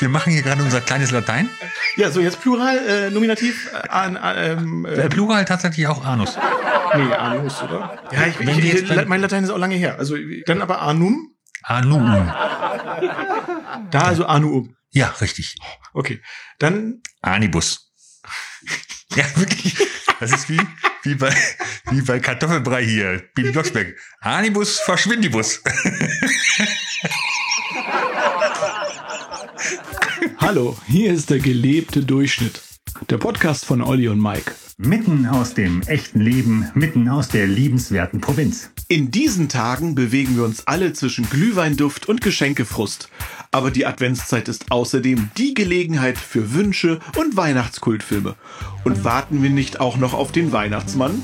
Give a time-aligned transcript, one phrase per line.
[0.00, 1.48] Wir machen hier gerade unser kleines Latein.
[1.96, 6.36] Ja, so jetzt Plural, äh, Nominativ, äh, an, ähm, Äh, äh, Plural tatsächlich auch Anus.
[6.96, 7.98] nee, Anus, oder?
[8.10, 9.96] Ja, ich, Wenn ich, jetzt ich, mein Latein ist auch lange her.
[9.98, 10.16] Also
[10.46, 12.32] dann aber Anum, Anum.
[13.90, 14.74] da also Anuum.
[14.90, 15.56] Ja, richtig.
[15.92, 16.22] Okay,
[16.58, 17.92] dann Anibus.
[19.14, 19.76] Ja, wirklich.
[20.20, 20.60] Das ist wie,
[21.02, 21.34] wie, bei,
[21.90, 23.96] wie bei Kartoffelbrei hier, Bibi Blocksberg.
[24.20, 25.62] Anibus verschwindibus.
[30.52, 32.60] Hallo, hier ist der gelebte Durchschnitt.
[33.08, 34.50] Der Podcast von Olli und Mike.
[34.78, 38.70] Mitten aus dem echten Leben, mitten aus der liebenswerten Provinz.
[38.88, 43.10] In diesen Tagen bewegen wir uns alle zwischen Glühweinduft und Geschenkefrust.
[43.52, 48.34] Aber die Adventszeit ist außerdem die Gelegenheit für Wünsche und Weihnachtskultfilme.
[48.82, 51.22] Und warten wir nicht auch noch auf den Weihnachtsmann?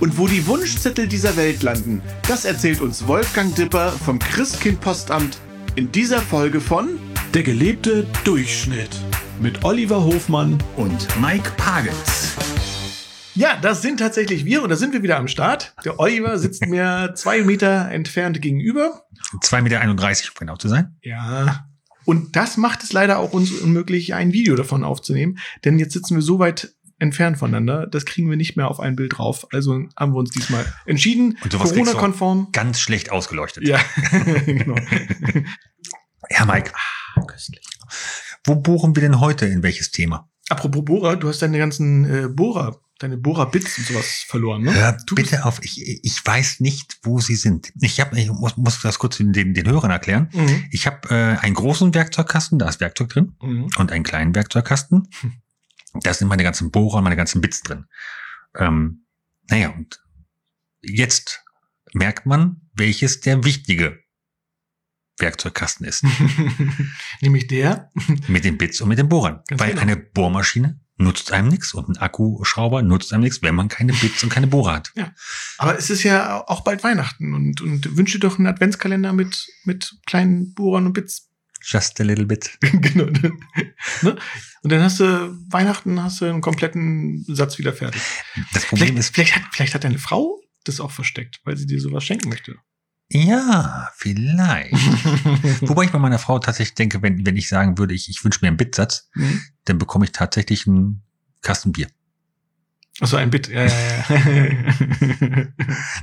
[0.00, 5.36] Und wo die Wunschzettel dieser Welt landen, das erzählt uns Wolfgang Dipper vom Christkind-Postamt
[5.74, 6.98] in dieser Folge von
[7.34, 8.90] Der gelebte Durchschnitt
[9.40, 12.36] mit Oliver Hofmann Und Mike Pagels.
[13.34, 15.72] Ja, das sind tatsächlich wir und da sind wir wieder am Start.
[15.82, 19.06] Der Oliver sitzt mir zwei Meter entfernt gegenüber.
[19.40, 19.96] 2,31 Meter, um
[20.40, 20.98] genau zu sein.
[21.00, 21.66] Ja.
[22.04, 26.16] Und das macht es leider auch uns unmöglich, ein Video davon aufzunehmen, denn jetzt sitzen
[26.16, 29.46] wir so weit entfernt voneinander, das kriegen wir nicht mehr auf ein Bild drauf.
[29.52, 32.48] Also haben wir uns diesmal entschieden, Corona-konform.
[32.52, 33.66] Ganz schlecht ausgeleuchtet.
[33.66, 33.80] Ja,
[34.46, 34.76] genau.
[36.32, 36.72] Ja, Mike.
[37.26, 37.64] Köstlich.
[38.44, 40.28] Wo bohren wir denn heute in welches Thema?
[40.48, 44.74] Apropos Bohrer, du hast deine ganzen äh, Bohrer, deine Bohrer-Bits und sowas verloren, ne?
[44.74, 47.72] Hör Du bitte auf, ich, ich weiß nicht, wo sie sind.
[47.80, 50.28] Ich, hab, ich muss, muss das kurz den, den, den Hörern erklären.
[50.32, 50.64] Mhm.
[50.70, 53.70] Ich habe äh, einen großen Werkzeugkasten, da ist Werkzeug drin, Mhm.
[53.78, 55.08] und einen kleinen Werkzeugkasten.
[55.94, 57.86] Da sind meine ganzen Bohrer und meine ganzen Bits drin.
[58.56, 59.04] Ähm,
[59.48, 60.00] naja, und
[60.82, 61.44] jetzt
[61.92, 64.01] merkt man, welches der wichtige
[65.18, 66.04] Werkzeugkasten ist.
[67.20, 67.90] Nämlich der.
[68.28, 69.40] mit den Bits und mit den Bohrern.
[69.46, 69.82] Ganz Weil genau.
[69.82, 74.22] eine Bohrmaschine nutzt einem nichts und ein Akkuschrauber nutzt einem nichts, wenn man keine Bits
[74.22, 74.92] und keine Bohrer hat.
[75.58, 79.46] Aber es ist ja auch bald Weihnachten und, und wünsche dir doch einen Adventskalender mit,
[79.64, 81.28] mit kleinen Bohrern und Bits.
[81.64, 82.58] Just a little bit.
[82.60, 83.06] genau.
[84.02, 84.16] ne?
[84.62, 85.04] Und dann hast du
[85.48, 88.02] Weihnachten, hast du einen kompletten Satz wieder fertig.
[88.52, 91.66] Das Problem Vielleicht, ist, vielleicht, hat, vielleicht hat deine Frau das auch versteckt, weil sie
[91.66, 92.56] dir sowas schenken möchte.
[93.12, 94.72] Ja, vielleicht.
[95.68, 98.40] Wobei ich bei meiner Frau tatsächlich denke, wenn, wenn ich sagen würde, ich, ich wünsche
[98.42, 99.40] mir einen Bitsatz, Mhm.
[99.64, 101.02] dann bekomme ich tatsächlich einen
[101.42, 101.88] Kasten Bier.
[103.00, 103.48] Achso, ein Bit.
[103.48, 104.52] Ja, ja, ja.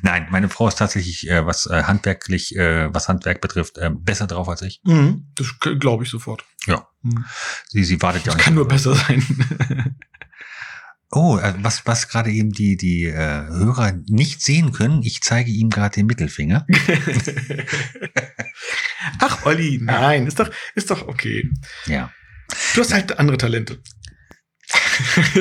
[0.02, 4.26] Nein, meine Frau ist tatsächlich, äh, was äh, handwerklich, äh, was Handwerk betrifft, äh, besser
[4.28, 4.82] drauf als ich.
[4.84, 5.28] mhm.
[5.36, 6.44] Das glaube ich sofort.
[6.66, 6.88] Ja.
[7.04, 7.26] Mhm.
[7.68, 9.24] Sie, sie wartet ja Das kann nur besser sein.
[11.12, 15.50] Oh, äh, was, was gerade eben die, die äh, Hörer nicht sehen können, ich zeige
[15.50, 16.68] ihm gerade den Mittelfinger.
[19.20, 21.50] Ach, Olli, nein, ist doch, ist doch okay.
[21.88, 22.12] Ja.
[22.76, 23.82] Du hast halt andere Talente.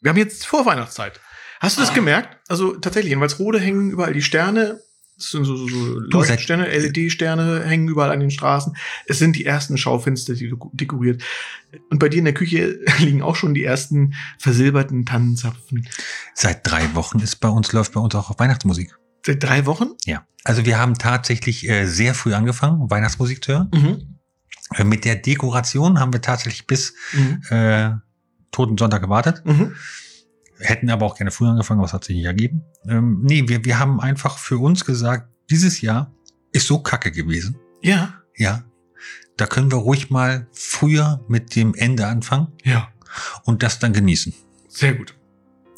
[0.00, 1.20] Wir haben jetzt Vorweihnachtszeit.
[1.60, 2.36] Hast du das gemerkt?
[2.48, 4.80] Also tatsächlich, in Walsrode hängen überall die Sterne.
[5.16, 8.76] Das sind so, so, so Du, Leuchtsterne, LED-Sterne hängen überall an den Straßen.
[9.06, 11.22] Es sind die ersten Schaufenster, die deko- dekoriert.
[11.90, 15.88] Und bei dir in der Küche liegen auch schon die ersten versilberten Tannenzapfen.
[16.34, 18.94] Seit drei Wochen ist bei uns, läuft bei uns auch Weihnachtsmusik.
[19.24, 19.90] Seit drei Wochen?
[20.04, 20.26] Ja.
[20.44, 23.70] Also wir haben tatsächlich äh, sehr früh angefangen, Weihnachtsmusik zu hören.
[23.72, 24.18] Mhm.
[24.74, 27.42] Äh, mit der Dekoration haben wir tatsächlich bis Mhm.
[27.50, 27.90] äh,
[28.52, 29.42] Toten Sonntag gewartet.
[29.46, 29.74] Mhm.
[30.58, 32.62] Hätten aber auch gerne früher angefangen, was hat sich nicht ergeben.
[32.88, 36.12] Ähm, nee, wir, wir haben einfach für uns gesagt, dieses Jahr
[36.52, 37.56] ist so kacke gewesen.
[37.82, 38.64] Ja, Ja.
[39.38, 42.88] Da können wir ruhig mal früher mit dem Ende anfangen ja.
[43.44, 44.32] und das dann genießen.
[44.66, 45.14] Sehr gut.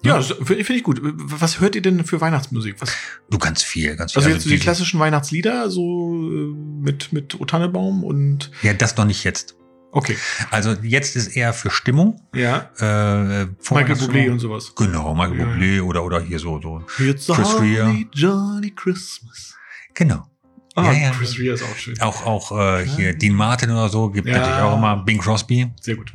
[0.05, 1.01] Ja, das finde find ich gut.
[1.03, 2.77] Was hört ihr denn für Weihnachtsmusik?
[2.79, 2.93] Was,
[3.31, 4.21] Du ganz viel, ganz viel.
[4.23, 8.53] also jetzt so die diese- klassischen Weihnachtslieder, so äh, mit, mit O Tannebaum und.
[8.63, 9.57] Ja, das noch nicht jetzt.
[9.91, 10.17] Okay.
[10.51, 12.21] Also jetzt ist eher für Stimmung.
[12.35, 12.71] Ja.
[12.79, 13.95] Äh, Michael.
[13.97, 14.75] Bublé und sowas.
[14.77, 15.47] Genau, Michael Ja.
[15.47, 16.83] Bublé oder, oder hier so, so.
[16.99, 18.05] It's Chris Rea.
[18.13, 19.55] jolly Christmas.
[19.95, 20.29] Genau.
[20.75, 21.11] Ah, Ja, ja.
[21.13, 22.01] Chris Rea ist auch schön.
[22.01, 24.39] Auch, auch äh, hier Dean Martin oder so gibt Ja.
[24.39, 25.73] natürlich auch immer Bing Crosby.
[25.81, 26.13] Sehr gut.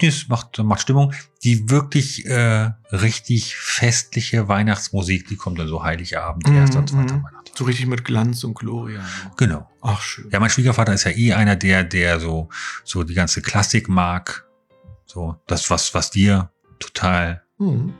[0.00, 1.12] Das macht, macht Stimmung.
[1.42, 7.24] Die wirklich äh, richtig festliche Weihnachtsmusik, die kommt dann so Heiligabend, erster und zweiter mhm.
[7.24, 7.37] Weihnachten.
[7.58, 9.04] So richtig mit Glanz und Gloria.
[9.36, 9.68] Genau.
[9.80, 10.30] Ach, schön.
[10.30, 12.48] Ja, mein Schwiegervater ist ja eh einer, der, der so,
[12.84, 14.46] so die ganze Klassik mag.
[15.06, 17.94] So, das, was, was dir total, Hm.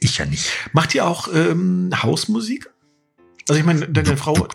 [0.00, 0.50] ich ja nicht.
[0.72, 2.68] Macht ihr auch ähm, Hausmusik?
[3.48, 4.48] Also ich meine, deine Frau.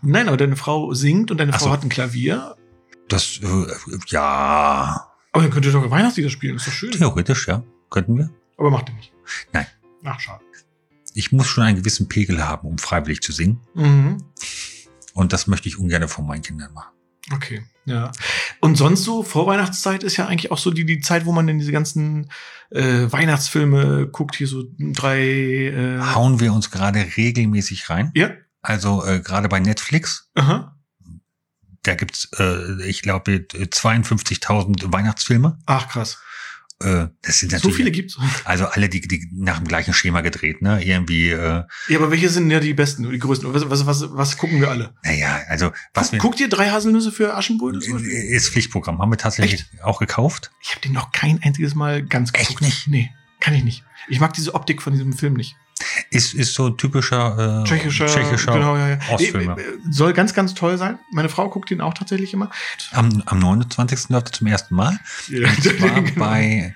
[0.00, 1.72] Nein, aber deine Frau singt und deine Ach Frau so.
[1.72, 2.56] hat ein Klavier.
[3.08, 3.66] Das, äh,
[4.06, 6.92] ja, Aber dann könnt ihr doch Weihnachtslieder spielen, ist doch schön.
[6.92, 8.30] theoretisch, ja, könnten wir.
[8.56, 9.12] Aber macht ihr nicht.
[9.52, 9.66] Nein.
[10.02, 10.42] Ach, schade.
[11.14, 13.60] Ich muss schon einen gewissen Pegel haben, um freiwillig zu singen.
[13.74, 14.24] Mhm.
[15.14, 16.92] Und das möchte ich ungern von meinen Kindern machen.
[17.32, 18.12] Okay, ja.
[18.60, 21.58] Und sonst so, Vorweihnachtszeit ist ja eigentlich auch so die, die Zeit, wo man denn
[21.58, 22.30] diese ganzen
[22.70, 25.20] äh, Weihnachtsfilme guckt, hier so drei.
[25.20, 28.10] Äh, Hauen wir uns gerade regelmäßig rein.
[28.14, 28.30] ja,
[28.60, 30.76] Also äh, gerade bei Netflix, aha.
[31.82, 35.58] da gibt's, äh, ich glaube, 52.000 Weihnachtsfilme.
[35.66, 36.18] Ach krass.
[36.84, 38.18] Äh, das sind So natürlich, viele gibt's.
[38.44, 40.84] also alle die, die nach dem gleichen Schema gedreht, ne?
[40.84, 43.52] Irgendwie, äh, Ja, aber welche sind ja die besten, die größten?
[43.54, 44.94] Was, was, was, was gucken wir alle?
[45.02, 47.80] naja, also was Guck, guckt ihr drei Haselnüsse für Aschenbrödel?
[47.80, 48.12] wir zum Beispiel?
[48.12, 50.50] ist Pflichtprogramm, haben wir tatsächlich auch gekauft.
[50.62, 52.60] Ich habe den noch kein einziges Mal ganz Echt geguckt.
[52.62, 52.88] nicht?
[52.88, 53.10] Nee,
[53.40, 53.82] kann ich nicht.
[54.08, 55.56] Ich mag diese Optik von diesem Film nicht.
[56.10, 58.98] Ist, ist so typischer äh, Tschechischer, tschechischer genau, ja, ja.
[59.10, 59.56] Ostfilme.
[59.56, 60.98] Nee, äh, Soll ganz, ganz toll sein.
[61.12, 62.50] Meine Frau guckt ihn auch tatsächlich immer.
[62.92, 64.08] Am, am 29.
[64.10, 64.98] läuft er zum ersten Mal.
[65.28, 66.12] Ja, Und zwar genau.
[66.24, 66.74] bei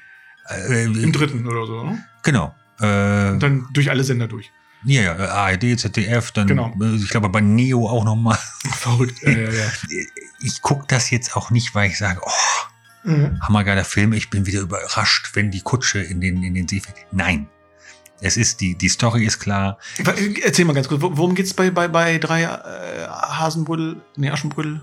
[0.51, 1.85] äh, Im dritten oder so.
[1.85, 2.05] Ne?
[2.25, 2.55] Genau.
[2.81, 4.51] Äh, Und dann durch alle Sender durch.
[4.85, 6.75] ja, ja, ARD, ZDF, dann Genau.
[6.81, 8.39] äh, ich glaube bei Neo auch nochmal.
[8.73, 9.23] Verrückt.
[9.23, 9.67] Ja, ja, ja.
[10.41, 12.31] Ich gucke das jetzt auch nicht, weil ich sage, oh,
[13.05, 13.41] Mhm.
[13.41, 16.97] hammergeiler Film, ich bin wieder überrascht, wenn die Kutsche in den, in den See fällt.
[17.13, 17.49] Nein.
[18.21, 19.79] Es ist, die, die Story ist klar.
[20.43, 24.81] Erzähl mal ganz kurz, wo- worum geht's bei, bei, bei drei äh, Hasenbrüdel, nee, Aschenbrüdel?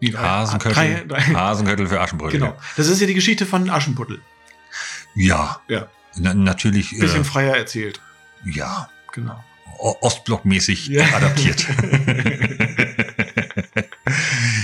[0.00, 2.40] Nee, Hasenköttel, Drei, drei, Hasenköttel für Aschenbrödel.
[2.40, 2.56] genau.
[2.76, 4.20] Das ist ja die Geschichte von Aschenputtel.
[5.14, 5.60] Ja.
[5.68, 5.86] Ja.
[6.16, 8.00] Na, natürlich, Bisschen äh, freier erzählt.
[8.44, 9.42] ja, Genau.
[9.78, 11.04] Ostblockmäßig Ja.
[11.14, 11.66] adaptiert.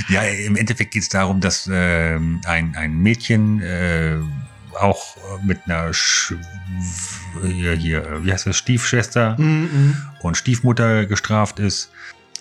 [0.09, 4.17] ja, im Endeffekt geht es darum, dass ähm, ein, ein Mädchen äh,
[4.81, 6.35] auch äh, mit einer Sch
[7.43, 9.97] hier, hier, äh, wie heißt das, Stiefschwester Mhm.
[10.23, 11.91] und Stiefmutter gestraft ist.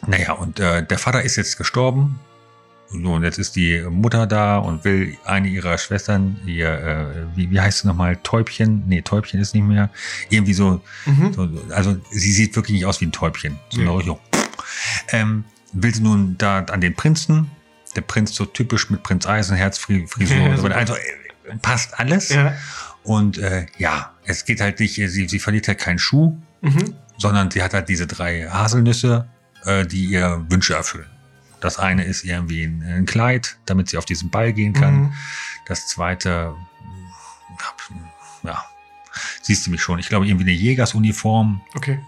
[0.06, 2.20] Naja, und äh, der Vater ist jetzt gestorben.
[2.90, 7.06] So, und jetzt ist die Mutter da und will eine ihrer Schwestern, ihr, äh,
[7.38, 8.84] wie, wie heißt es nochmal, Täubchen?
[8.88, 9.90] Nee, Täubchen ist nicht mehr.
[10.30, 11.34] Irgendwie so, Mhm.
[11.34, 13.60] so, also sie sieht wirklich nicht aus wie ein Täubchen.
[13.72, 14.20] So eine so.
[15.12, 15.44] Ähm,
[15.74, 17.52] will sie nun da an den Prinzen.
[17.98, 20.38] Der Prinz so typisch mit Prinz Eisenherz, Fri- Frisur.
[20.74, 21.00] Also äh,
[21.62, 22.30] passt alles.
[22.30, 22.54] Ja.
[23.04, 26.96] Und äh, ja, es geht halt nicht, sie, sie verliert halt keinen Schuh, Mhm.
[27.18, 29.28] sondern sie hat halt diese drei Haselnüsse,
[29.66, 31.08] äh, die ihr Wünsche erfüllen.
[31.62, 34.96] Das eine ist irgendwie ein, ein Kleid, damit sie auf diesen Ball gehen kann.
[34.96, 35.14] Mhm.
[35.68, 36.54] Das zweite,
[38.44, 38.64] ja,
[39.42, 40.00] siehst du mich schon.
[40.00, 41.62] Ich glaube, irgendwie eine Jägersuniform.
[41.76, 42.00] Okay.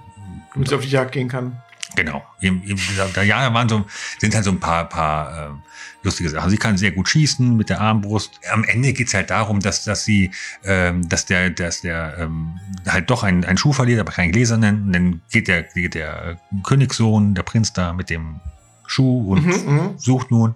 [0.54, 1.62] Damit sie auf die Jagd gehen kann.
[2.04, 2.24] Genau.
[2.40, 3.86] Ja, da waren so,
[4.20, 5.64] sind halt so ein paar, paar ähm,
[6.02, 6.50] lustige Sachen.
[6.50, 8.40] Sie kann sehr gut schießen mit der Armbrust.
[8.52, 10.32] Am Ende geht's halt darum, dass, dass sie,
[10.64, 12.58] ähm, dass der, dass der ähm,
[12.88, 14.84] halt doch einen, einen Schuh verliert, aber keinen gläsernen.
[14.84, 18.40] Und dann geht der, geht der Königssohn, der Prinz da mit dem
[18.88, 19.94] Schuh und Mhm, mhm.
[19.98, 20.56] sucht nun.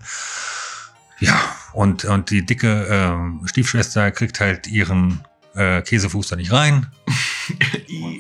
[1.20, 1.40] Ja,
[1.74, 5.22] und, und die dicke ähm, Stiefschwester kriegt halt ihren
[5.56, 6.88] äh, Käsefuß da nicht rein.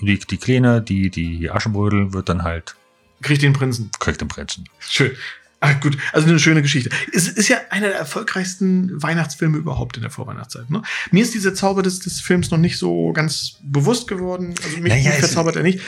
[0.01, 2.75] Die, die Kleine, die, die Aschenbrödel, wird dann halt,
[3.23, 3.89] Kriegt den Prinzen.
[3.99, 4.65] kriegt den Prinzen.
[4.79, 5.11] Schön.
[5.59, 6.89] Ah, gut, also eine schöne Geschichte.
[7.13, 10.69] Es ist ja einer der erfolgreichsten Weihnachtsfilme überhaupt in der Vorweihnachtszeit.
[10.69, 10.81] Ne?
[11.11, 14.53] Mir ist dieser Zauber des, des Films noch nicht so ganz bewusst geworden.
[14.61, 15.79] Also mich, Naja, verzaubert er nicht.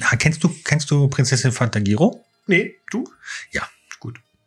[0.00, 2.22] Ja, kennst du, kennst du Prinzessin Fantagiro?
[2.46, 3.08] Nee, du?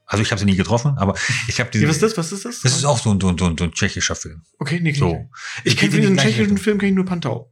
[0.08, 1.16] Also ich habe sie nie getroffen, aber
[1.48, 1.88] ich habe Ja, diese.
[1.88, 2.18] was ist das?
[2.18, 2.62] Was ist das?
[2.62, 4.44] Das ist auch so ein, so ein, so ein, so ein tschechischer Film.
[4.60, 5.10] Okay, nee, So.
[5.10, 5.30] so.
[5.64, 6.58] Ich kenne diesen gleiche tschechischen.
[6.60, 7.52] Film kenne ich nur Pantau.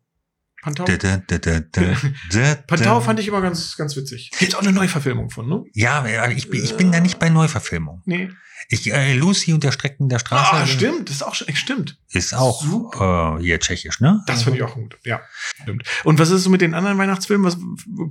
[0.63, 0.85] Pantau?
[0.85, 4.31] Da, da, da, Pantau fand ich immer ganz, ganz witzig.
[4.39, 5.65] Gibt's auch eine Neuverfilmung von, ne?
[5.73, 8.01] Ja, ich bin, ich bin da nicht bei Neuverfilmung.
[8.05, 8.29] Nee.
[8.69, 11.97] Ich, äh, Lucy und der Strecken der Straße Ah, stimmt, das ist auch schon, stimmt.
[12.11, 14.23] ist auch äh, hier tschechisch, ne?
[14.25, 14.97] Das finde ich auch gut.
[15.03, 15.21] Ja,
[15.61, 15.83] stimmt.
[16.05, 17.45] Und was ist so mit den anderen Weihnachtsfilmen?
[17.45, 17.57] Was,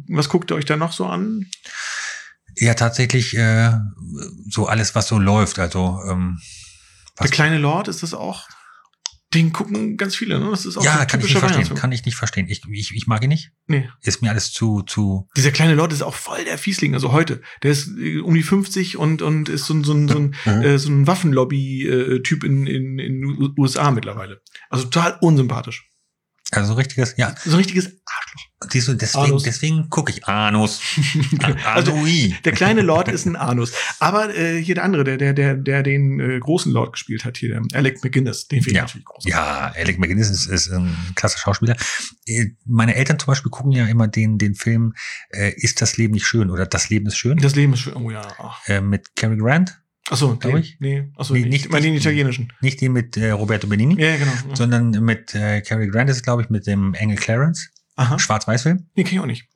[0.09, 1.47] was guckt ihr euch da noch so an?
[2.59, 3.73] Ja, tatsächlich äh,
[4.51, 5.59] so alles, was so läuft.
[5.59, 6.39] Also ähm,
[7.19, 8.47] Der kleine Lord, ist das auch?
[9.35, 10.51] Den gucken ganz viele, ne?
[10.51, 11.75] Das ist auch ja, kann ich nicht verstehen.
[11.75, 12.47] Kann ich nicht verstehen.
[12.49, 13.51] Ich, ich, ich mag ihn nicht.
[13.67, 13.89] Nee.
[14.03, 15.29] Ist mir alles zu zu.
[15.37, 17.41] Dieser kleine Lord ist auch voll der Fiesling, also heute.
[17.63, 20.35] Der ist äh, um die 50 und, und ist so ein, so ein, so ein,
[20.45, 20.63] Mhm.
[20.63, 24.41] äh, so ein Waffenlobby-Typ in, in, in U- USA mittlerweile.
[24.71, 25.89] Also total unsympathisch.
[26.53, 27.15] Also so richtiges.
[27.17, 28.71] Ja, So richtiges Arschloch.
[28.71, 29.43] siehst du, deswegen Anus.
[29.43, 30.81] deswegen gucke ich Anus.
[31.65, 32.05] Also.
[32.45, 33.73] Der kleine Lord ist ein Anus.
[34.01, 37.37] Aber äh, hier der andere, der, der, der, der den äh, großen Lord gespielt hat,
[37.39, 38.83] hier, der Alec McGuinness, den finde ich Ja.
[38.83, 39.25] natürlich groß.
[39.25, 41.77] Ja, Alec McGuinness ist, ist ein klasse Schauspieler.
[42.27, 44.95] Äh, Meine Eltern zum Beispiel gucken ja immer den, den Film
[45.31, 47.95] äh, Ist das Leben nicht schön oder Das Leben ist schön Das Leben ist schön.
[47.97, 48.23] Oh ja.
[48.67, 49.82] Äh, mit Cary Grant.
[50.13, 50.77] Achso, Glaub nee, ich?
[50.81, 51.11] nee.
[51.17, 52.53] Achso, Nee, nicht- meine den italienischen.
[52.61, 54.33] Nicht den mit äh, Roberto Benini, Ja, genau.
[54.51, 54.57] Ja.
[54.57, 57.71] sondern mit äh, Cary Grant ist es, glaube ich, mit dem Engel Clarence.
[57.97, 58.19] Aha.
[58.19, 58.89] Schwarz-Weiß-Film.
[58.95, 59.49] Nee, kenn ich auch nicht.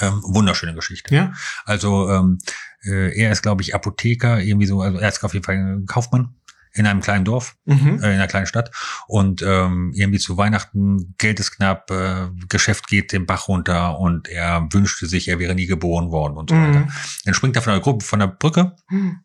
[0.00, 1.14] Ähm, wunderschöne Geschichte.
[1.14, 1.32] Ja?
[1.64, 2.38] Also ähm,
[2.84, 5.86] äh, er ist, glaube ich, Apotheker, irgendwie so, also er ist auf jeden Fall ein
[5.86, 6.34] Kaufmann
[6.74, 7.88] in einem kleinen Dorf, Mhm.
[8.02, 8.70] äh, in einer kleinen Stadt.
[9.06, 14.28] Und ähm, irgendwie zu Weihnachten, Geld ist knapp, äh, Geschäft geht den Bach runter und
[14.28, 16.80] er wünschte sich, er wäre nie geboren worden und so weiter.
[16.80, 16.92] Mhm.
[17.26, 19.18] Dann springt er von der Gruppe, von der Brücke Mhm.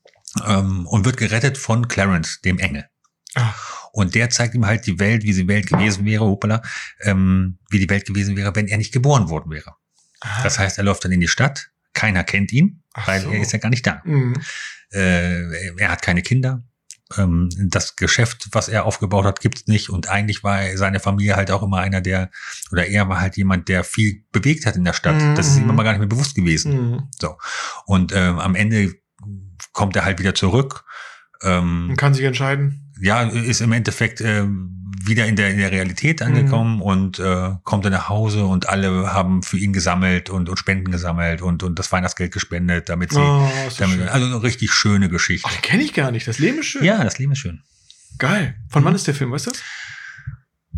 [0.45, 2.85] Ähm, und wird gerettet von Clarence, dem Engel.
[3.35, 3.53] Ah.
[3.91, 6.61] Und der zeigt ihm halt die Welt, wie die Welt gewesen wäre, hoppala,
[7.01, 9.73] ähm, wie die Welt gewesen wäre, wenn er nicht geboren worden wäre.
[10.21, 10.43] Ah.
[10.43, 13.31] Das heißt, er läuft dann in die Stadt, keiner kennt ihn, Ach weil so.
[13.31, 14.01] er ist ja gar nicht da.
[14.05, 14.35] Mhm.
[14.91, 16.63] Äh, er hat keine Kinder.
[17.17, 19.89] Ähm, das Geschäft, was er aufgebaut hat, gibt's nicht.
[19.89, 22.29] Und eigentlich war seine Familie halt auch immer einer, der,
[22.71, 25.21] oder er war halt jemand, der viel bewegt hat in der Stadt.
[25.21, 25.35] Mhm.
[25.35, 26.91] Das ist ihm aber gar nicht mehr bewusst gewesen.
[26.91, 27.09] Mhm.
[27.85, 28.93] Und ähm, am Ende
[29.73, 30.83] kommt er halt wieder zurück.
[31.43, 32.91] Ähm, Man kann sich entscheiden.
[32.99, 34.73] ja, ist im Endeffekt ähm,
[35.03, 36.25] wieder in der, in der Realität Mhm.
[36.27, 40.57] angekommen und äh, kommt dann nach Hause und alle haben für ihn gesammelt und, und
[40.57, 44.09] Spenden gesammelt und, und das Weihnachtsgeld gespendet, damit sie, Oh, damit, schön.
[44.09, 45.47] also eine richtig schöne Geschichte.
[45.51, 46.27] Ach, kenne ich gar nicht.
[46.27, 46.83] Das Leben ist schön.
[46.83, 47.61] Ja, das Leben ist schön.
[48.17, 48.55] Geil.
[48.69, 49.51] Von wann ist der Film, weißt du?
[49.51, 49.61] das?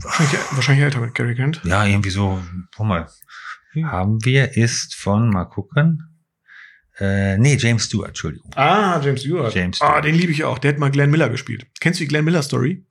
[0.02, 1.62] Wahrscheinlich, wahrscheinlich älter mit Gary Grant.
[1.64, 2.42] Ja, irgendwie so,
[2.76, 3.08] guck mal,
[3.84, 6.09] haben wir, ist von, mal gucken,
[7.00, 8.52] äh, nee, James Stewart, Entschuldigung.
[8.56, 9.54] Ah, James Stewart.
[9.54, 10.06] James Ah, Stewart.
[10.06, 10.58] den liebe ich auch.
[10.60, 11.66] Der hat mal Glenn Miller gespielt.
[11.80, 12.86] Kennst du die Glenn Miller Story?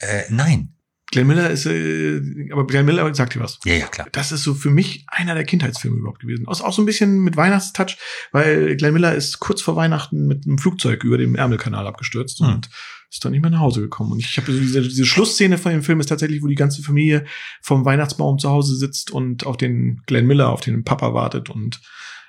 [0.00, 0.70] Äh, nein.
[1.10, 2.20] Glenn Miller ist, äh,
[2.50, 3.58] aber Glenn Miller sagt dir was.
[3.64, 4.08] Ja, ja, klar.
[4.10, 6.48] Das ist so für mich einer der Kindheitsfilme überhaupt gewesen.
[6.48, 7.96] Auch, auch so ein bisschen mit Weihnachtstouch,
[8.32, 12.46] weil Glenn Miller ist kurz vor Weihnachten mit einem Flugzeug über dem Ärmelkanal abgestürzt Hm.
[12.54, 12.68] und
[13.10, 14.10] ist dann nicht mehr nach Hause gekommen.
[14.10, 16.82] Und ich habe so diese, diese Schlussszene von dem Film ist tatsächlich, wo die ganze
[16.82, 17.24] Familie
[17.62, 21.80] vom Weihnachtsbaum zu Hause sitzt und auf den Glenn Miller, auf den Papa wartet und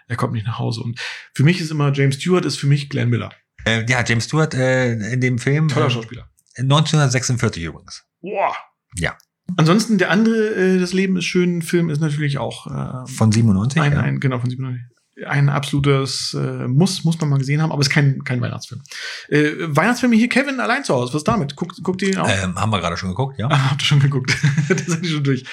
[0.08, 0.82] er kommt nicht nach Hause.
[0.82, 1.00] Und
[1.34, 3.32] für mich ist immer James Stewart ist für mich Glenn Miller.
[3.66, 5.68] Äh, ja, James Stewart äh, in dem Film.
[5.68, 6.30] Toller äh, Schauspieler.
[6.58, 8.06] 1946 übrigens.
[8.22, 8.56] Boah.
[8.98, 9.18] Ja.
[9.58, 13.82] Ansonsten der andere, äh, das Leben ist schön Film ist natürlich auch äh, Von 97.
[13.82, 14.00] ein, ja.
[14.02, 14.95] ein, genau, von 97.
[15.26, 18.82] Ein absolutes äh, Muss, muss man mal gesehen haben, aber es ist kein, kein Weihnachtsfilm.
[19.30, 21.14] Äh, Weihnachtsfilme hier, Kevin allein zu Hause.
[21.14, 21.56] Was ist damit?
[21.56, 22.30] Guckt, guckt ihr ihn auch?
[22.30, 23.48] Ähm, haben wir gerade schon geguckt, ja.
[23.50, 24.36] Ah, habt ihr schon geguckt?
[24.70, 25.46] das seid ihr schon durch.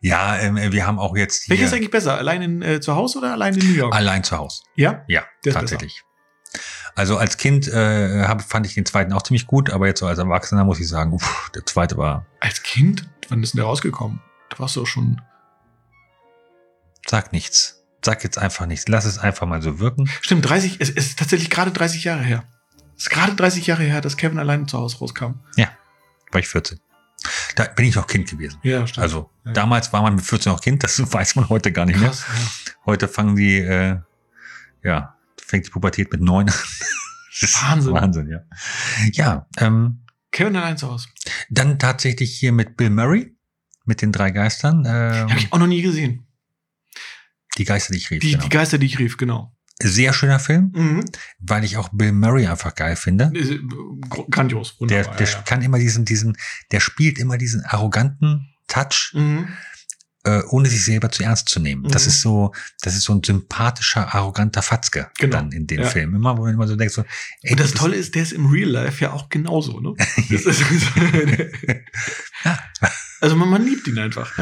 [0.00, 2.18] Ja, ähm, wir haben auch jetzt hier Welches ist eigentlich besser?
[2.18, 3.94] Allein in, äh, zu Hause oder allein in New York?
[3.94, 4.62] allein zu Hause.
[4.74, 5.04] ja?
[5.06, 6.02] Ja, tatsächlich.
[6.96, 10.06] Also als Kind äh, hab, fand ich den zweiten auch ziemlich gut, aber jetzt so
[10.06, 13.08] als Erwachsener muss ich sagen, uff, der zweite war, Als Kind?
[13.28, 14.20] Wann ist denn der rausgekommen?
[14.50, 15.20] Da warst du auch schon.
[17.06, 17.77] sag nichts.
[18.04, 18.86] Sag jetzt einfach nichts.
[18.88, 20.08] Lass es einfach mal so wirken.
[20.20, 22.44] Stimmt, 30, es ist tatsächlich gerade 30 Jahre her.
[22.96, 25.34] Es ist gerade 30 Jahre her, dass Kevin allein zu Hause rauskam.
[26.30, 26.78] War ich 14.
[27.56, 28.58] Da bin ich noch Kind gewesen.
[28.62, 29.02] Ja, stimmt.
[29.02, 29.52] Also Ja.
[29.52, 32.08] damals war man mit 14 noch Kind, das weiß man heute gar nicht mehr.
[32.10, 32.24] Krass.
[32.28, 32.74] Ja.
[32.86, 33.98] Heute fangen die, äh,
[34.84, 36.54] ja, fängt die Pubertät mit neun an.
[37.40, 37.92] Das ist Wahnsinn.
[37.94, 38.40] Wahnsinn, ja.
[39.12, 40.00] Ja, ähm,
[40.32, 41.06] Kevin allein zu Hause.
[41.50, 43.32] dann tatsächlich hier mit Bill Murray,
[43.84, 44.84] mit den drei Geistern.
[44.84, 46.26] Ähm, Habe ich auch noch nie gesehen.
[47.58, 48.20] Die Geister, die ich rief.
[48.20, 48.42] Die, genau.
[48.44, 49.54] die Geister, die ich rief, genau.
[49.80, 51.04] Sehr schöner Film, Mhm.
[51.38, 53.30] weil ich auch Bill Murray einfach geil finde.
[53.34, 53.58] Äh,
[54.08, 55.16] gr- Grandios, Der, wunderbar.
[55.16, 55.42] der ja, ja.
[55.42, 56.36] kann immer diesen, diesen,
[56.72, 59.48] der spielt immer diesen arroganten Touch, Mhm.
[60.24, 61.84] äh, ohne sich selber zu ernst zu nehmen.
[61.84, 62.08] Das Mhm.
[62.08, 65.36] ist so, das ist so ein sympathischer, arroganter Fatzke Genau.
[65.36, 65.86] dann in den Ja.
[65.86, 66.12] Film.
[66.16, 67.04] Immer, wo du immer so denkst, so,
[67.42, 69.94] ey, Und das Tolle ist, der ist im Real Life ja auch genauso, ne?
[70.28, 70.44] Das
[73.20, 74.36] also man, man liebt ihn einfach.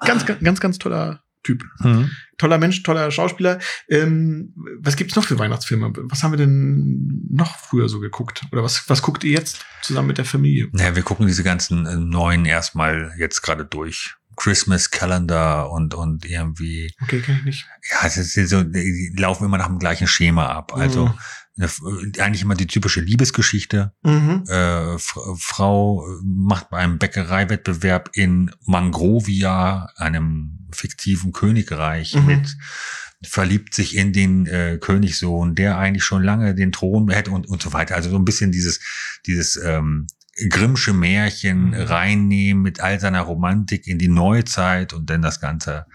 [0.00, 1.64] Ganz, ganz, ganz toller Typ.
[1.80, 2.10] Mhm.
[2.38, 3.58] Toller Mensch, toller Schauspieler.
[3.88, 5.92] Ähm, was gibt's noch für Weihnachtsfilme?
[6.04, 8.42] Was haben wir denn noch früher so geguckt?
[8.52, 10.68] Oder was, was guckt ihr jetzt zusammen mit der Familie?
[10.72, 14.14] Naja, wir gucken diese ganzen äh, neuen erstmal jetzt gerade durch.
[14.36, 17.66] Christmas Calendar und, und irgendwie, Okay, kann ich nicht.
[17.90, 20.74] ja, es ist so, die laufen immer nach dem gleichen Schema ab.
[20.74, 21.14] Also, Mhm.
[21.58, 21.68] Eine,
[22.18, 23.92] eigentlich immer die typische Liebesgeschichte.
[24.02, 24.44] Mhm.
[24.48, 32.26] Äh, Frau macht bei einem Bäckereiwettbewerb in Mangrovia, einem fiktiven Königreich, Mhm.
[32.26, 32.56] mit
[33.24, 37.62] verliebt sich in den äh, Königssohn, der eigentlich schon lange den Thron hätte und, und
[37.62, 37.94] so weiter.
[37.94, 38.80] Also so ein bisschen dieses,
[39.26, 40.06] dieses ähm,
[40.48, 41.74] Grimmsche Märchen Mhm.
[41.74, 45.86] reinnehmen mit all seiner Romantik in die Neuzeit und dann das Ganze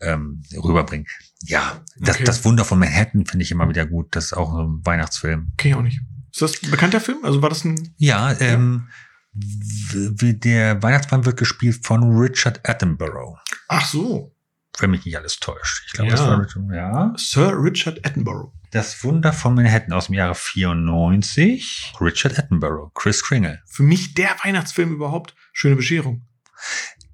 [0.00, 1.06] ähm, rüberbringen.
[1.42, 2.24] Ja, das, Okay.
[2.24, 4.14] das Wunder von Manhattan finde ich immer wieder gut.
[4.16, 5.52] Das ist auch so ein Weihnachtsfilm.
[5.56, 6.00] Kenn ich auch nicht.
[6.32, 7.18] Ist das ein bekannter Film?
[7.24, 7.94] Also war das ein.
[7.96, 8.88] Ja, ähm,
[9.32, 13.38] w- wie der Weihnachtsmann wird gespielt von Richard Attenborough.
[13.68, 14.34] Ach so.
[14.80, 15.84] Wenn mich nicht alles täuscht.
[15.86, 16.16] Ich glaube, Ja.
[16.16, 17.12] das war Richard, ja.
[17.16, 18.52] Sir Richard Attenborough.
[18.70, 21.94] Das Wunder von Manhattan aus dem Jahre 94.
[22.00, 23.60] Richard Attenborough, Chris Kringle.
[23.66, 25.34] Für mich der Weihnachtsfilm überhaupt.
[25.52, 26.26] Schöne Bescherung.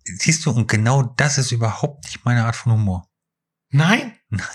[0.04, 3.09] Siehst du, und genau das ist überhaupt nicht meine Art von Humor.
[3.75, 4.12] Nein?
[4.31, 4.47] Nein.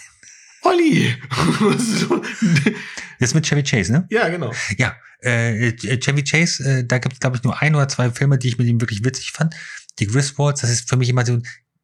[0.63, 1.15] Olli!
[1.77, 2.23] So.
[3.19, 4.07] Jetzt mit Chevy Chase, ne?
[4.09, 4.53] ja, genau.
[4.77, 8.37] Ja, äh, Chevy Chase, äh, da gibt es, glaube ich, nur ein oder zwei Filme,
[8.37, 9.55] die ich mit ihm wirklich witzig fand.
[9.99, 11.41] Die Griswolds, das ist für mich immer so,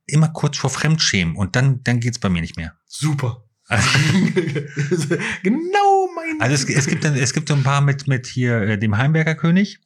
[0.08, 2.74] immer kurz vor Fremdschämen und dann, dann geht's bei mir nicht mehr.
[2.88, 3.44] Super.
[3.68, 3.90] Also,
[5.44, 6.40] genau mein.
[6.40, 8.96] Also es, es gibt dann, es gibt so ein paar mit mit hier äh, dem
[8.98, 9.80] Heimberger König,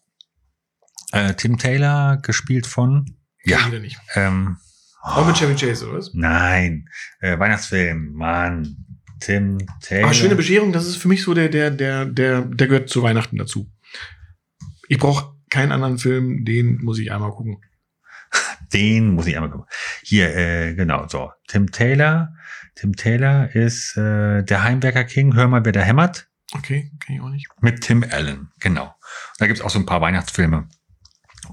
[1.14, 3.60] äh, Tim Taylor gespielt von Ja.
[3.60, 3.98] ja Wieder nicht.
[4.14, 4.58] ähm,
[5.02, 6.12] Auch mit Chevy Chase, oder was?
[6.14, 6.90] nein
[7.20, 8.86] äh, Weihnachtsfilm Mann
[9.20, 10.06] Tim Taylor.
[10.06, 13.04] Aber schöne Bescherung, das ist für mich so der, der, der, der, der gehört zu
[13.04, 13.70] Weihnachten dazu.
[14.88, 17.62] Ich brauche keinen anderen Film, den muss ich einmal gucken.
[18.74, 19.66] Den muss ich einmal gucken.
[20.04, 21.32] Hier, äh, genau, so.
[21.48, 22.36] Tim Taylor.
[22.76, 25.34] Tim Taylor ist äh, der Heimwerker King.
[25.34, 26.30] Hör mal, wer da hämmert.
[26.54, 27.48] Okay, kenn ich auch nicht.
[27.62, 28.94] Mit Tim Allen, genau.
[29.40, 30.68] Da gibt's auch so ein paar Weihnachtsfilme,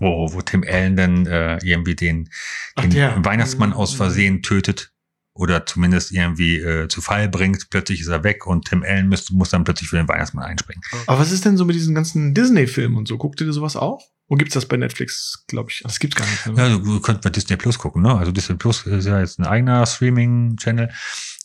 [0.00, 2.28] wo, wo Tim Allen dann äh, irgendwie den,
[2.74, 3.24] Ach, den der.
[3.24, 4.92] Weihnachtsmann aus Versehen tötet
[5.34, 7.68] oder zumindest irgendwie äh, zu Fall bringt.
[7.70, 10.82] Plötzlich ist er weg und Tim Allen muss, muss dann plötzlich für den Weihnachtsmann einspringen.
[11.06, 13.18] Aber was ist denn so mit diesen ganzen Disney-Filmen und so?
[13.18, 14.00] Guckt ihr sowas auch?
[14.28, 15.82] Wo gibt's das bei Netflix, glaube ich?
[15.84, 16.46] Das gibt's gar nicht.
[16.46, 16.54] ne?
[16.56, 18.16] Ja, also, du könnt bei Disney Plus gucken, ne?
[18.16, 20.90] Also Disney Plus ist ja jetzt ein eigener Streaming-Channel.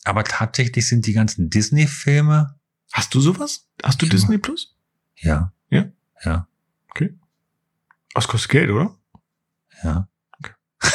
[0.03, 2.55] Aber tatsächlich sind die ganzen Disney-Filme,
[2.93, 3.67] Hast du sowas?
[3.83, 4.05] Hast du.
[4.05, 4.75] Disney Plus?
[5.15, 5.53] ja.
[5.69, 5.85] Ja?
[6.25, 6.47] Ja,
[8.13, 8.97] Das kostet Geld, oder?
[9.83, 10.07] ja.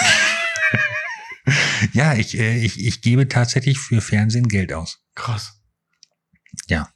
[1.92, 5.00] ja, ich, äh, ich, ich gebe tatsächlich für Fernsehen Geld aus.
[5.14, 5.60] Krass.
[6.68, 6.88] Ja.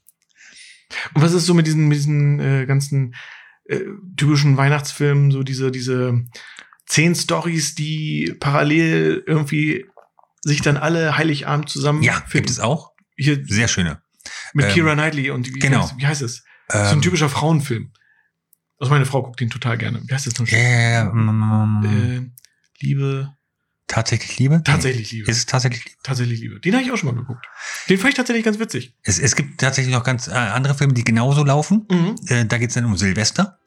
[1.14, 3.14] Und was ist so mit diesen, mit diesen äh, ganzen
[3.66, 3.80] äh,
[4.16, 6.24] typischen Weihnachtsfilmen, so diese, diese
[6.86, 9.86] zehn Stories, die parallel irgendwie
[10.42, 12.90] sich dann alle Heiligabend zusammen Ja, gibt es auch.
[13.16, 14.02] Hier Sehr schöne.
[14.54, 15.82] mit ähm, Kira Knightley und wie, genau.
[15.82, 16.42] heißt, wie heißt es?
[16.72, 17.92] so ein Ähm, typischer Frauenfilm.
[18.80, 20.00] Also meine Frau guckt den total gerne.
[20.04, 20.48] Wie heißt das noch?
[20.48, 22.30] ja, ja, ja, mm, Äh,
[22.80, 23.32] Liebe.
[23.86, 24.62] tatsächlich Liebe?
[24.64, 25.30] Tatsächlich Liebe.
[25.30, 25.96] Ist es tatsächlich Liebe?
[26.02, 26.60] Tatsächlich Liebe.
[26.60, 27.44] Den habe ich auch schon mal geguckt.
[27.88, 28.94] Den fand ich tatsächlich ganz witzig.
[29.02, 31.86] Es, es gibt tatsächlich noch ganz äh, andere Filme, die genauso laufen.
[31.90, 32.14] Mhm.
[32.28, 33.58] Äh, da geht's dann um Silvester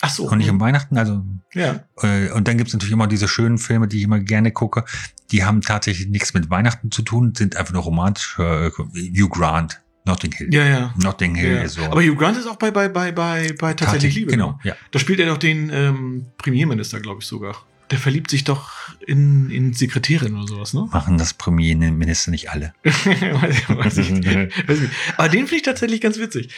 [0.00, 0.28] Ach so.
[0.28, 0.96] und nicht um Weihnachten.
[0.96, 1.80] Also ja.
[2.00, 4.84] Äh, Und dann gibt's natürlich immer diese schönen Filme, die ich immer gerne gucke.
[5.32, 8.38] Die haben tatsächlich nichts mit Weihnachten zu tun, sind einfach nur romantisch.
[8.38, 10.52] Äh, Hugh Grant, Notting Hill.
[10.52, 10.94] Ja, ja.
[10.96, 11.62] Notting Hill ja.
[11.62, 11.82] ist so.
[11.82, 14.32] Aber Hugh Grant ist auch bei, bei, bei, bei, bei Tatsächlich Liebe.
[14.32, 14.74] Genau, ja.
[14.90, 17.56] Da spielt er doch den ähm, Premierminister, glaube ich sogar.
[17.92, 18.70] Der verliebt sich doch
[19.06, 20.88] in, in Sekretärin oder sowas, ne?
[20.92, 22.72] Machen das Premierminister nicht alle.
[22.82, 24.90] weiß, ich, weiß, ich, weiß ich nicht.
[25.16, 26.48] Aber den finde ich tatsächlich ganz witzig.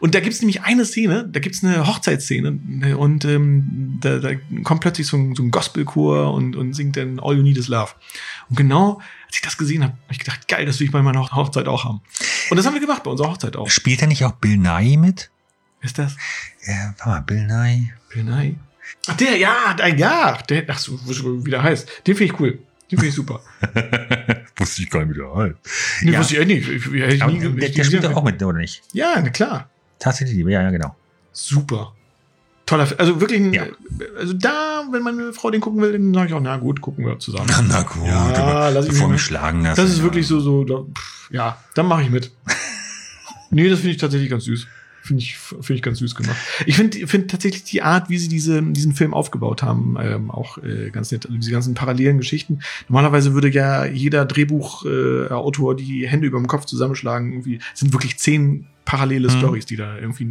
[0.00, 4.18] Und da gibt es nämlich eine Szene, da gibt es eine Hochzeitsszene und ähm, da,
[4.18, 4.30] da
[4.62, 7.68] kommt plötzlich so ein, so ein Gospelchor und, und singt dann All You Need Is
[7.68, 7.92] Love.
[8.50, 11.00] Und genau, als ich das gesehen habe, habe ich gedacht, geil, das will ich bei
[11.02, 12.00] meiner Hoch- Hochzeit auch haben.
[12.50, 13.70] Und das haben wir gemacht bei unserer Hochzeit auch.
[13.70, 15.30] Spielt da nicht auch Bill Nye mit?
[15.80, 16.16] Wer ist das?
[16.66, 17.88] Ja, warte mal, Bill Nye.
[18.12, 18.56] Bill Nye.
[19.08, 21.88] Ach, der, ja, der, ja, der, ach so, wie der heißt.
[22.06, 22.58] Den finde ich cool.
[22.90, 23.40] Den finde ich super.
[24.56, 25.54] Wusste ich gar nicht, wie der heißt.
[26.02, 26.18] Nee, Ja.
[26.20, 26.68] wusste ich echt nicht.
[26.68, 28.82] Ich, ich, ich, Aber nie- der, der spielt doch auch mit, oder nicht?
[28.92, 29.68] Ja, na klar.
[29.98, 30.94] Tatsächlich ja, ja, genau.
[31.32, 31.94] Super.
[32.66, 32.86] Toller.
[32.98, 33.64] Also wirklich, ein, Ja.
[34.18, 37.04] also da, wenn meine Frau den gucken will, dann sage ich auch, na gut, gucken
[37.06, 37.50] wir zusammen.
[37.68, 39.80] Na gut, Ja, lass bevor mich schlagen lassen.
[39.80, 40.04] Das ist ja.
[40.04, 42.30] wirklich so, so, da, pff, ja, dann mache ich mit.
[43.50, 44.66] nee, das finde ich tatsächlich ganz süß.
[45.02, 46.36] Finde ich, finde ich ganz süß gemacht.
[46.64, 50.58] Ich finde finde tatsächlich die Art, wie sie diese, diesen Film aufgebaut haben, ähm, auch
[50.58, 51.26] äh, ganz nett.
[51.26, 52.60] Also diese ganzen parallelen Geschichten.
[52.88, 57.32] Normalerweise würde ja jeder Drehbuchautor äh, Autor die Hände über dem Kopf zusammenschlagen.
[57.32, 59.38] Irgendwie sind wirklich zehn parallele Mhm.
[59.38, 60.24] Stories, die da irgendwie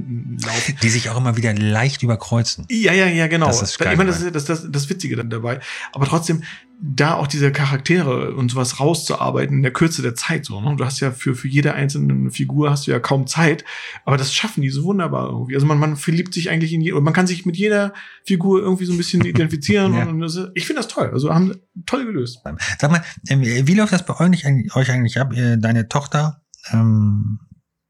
[0.43, 0.75] laufen.
[0.81, 2.65] Die sich auch immer wieder leicht überkreuzen.
[2.69, 3.47] Ja, ja, ja, genau.
[3.47, 5.59] Das ist geil ich meine, das ist das, das, das Witzige dann dabei.
[5.93, 6.43] Aber trotzdem,
[6.83, 10.59] da auch diese Charaktere und sowas rauszuarbeiten in der Kürze der Zeit so.
[10.61, 10.75] Ne?
[10.77, 13.63] Du hast ja für, für jede einzelne Figur hast du ja kaum Zeit,
[14.03, 15.53] aber das schaffen die so wunderbar irgendwie.
[15.53, 18.61] Also man, man verliebt sich eigentlich in je, und man kann sich mit jeder Figur
[18.61, 19.93] irgendwie so ein bisschen identifizieren.
[19.93, 20.07] Ja.
[20.07, 21.11] und das, ich finde das toll.
[21.13, 21.53] Also haben
[21.85, 22.39] toll gelöst.
[22.79, 25.33] Sag mal, ähm, wie läuft das bei euch eigentlich, euch eigentlich ab?
[25.33, 27.39] Äh, Deine Tochter ähm,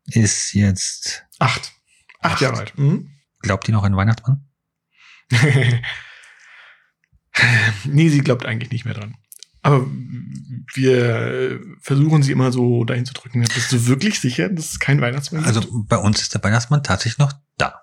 [0.08, 1.72] ist jetzt, Acht.
[2.20, 2.42] Acht, Acht.
[2.42, 2.78] Jahre alt.
[2.78, 3.10] Mhm.
[3.40, 4.48] glaubt die noch an Weihnachtsmann?
[7.86, 9.16] nee, sie glaubt eigentlich nicht mehr dran.
[9.64, 9.86] Aber
[10.74, 13.42] wir versuchen sie immer so dahin zu drücken.
[13.42, 15.56] Bist du wirklich sicher, dass es kein Weihnachtsmann gibt?
[15.56, 17.82] Also bei uns ist der Weihnachtsmann tatsächlich noch da.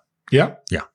[0.70, 0.88] ja?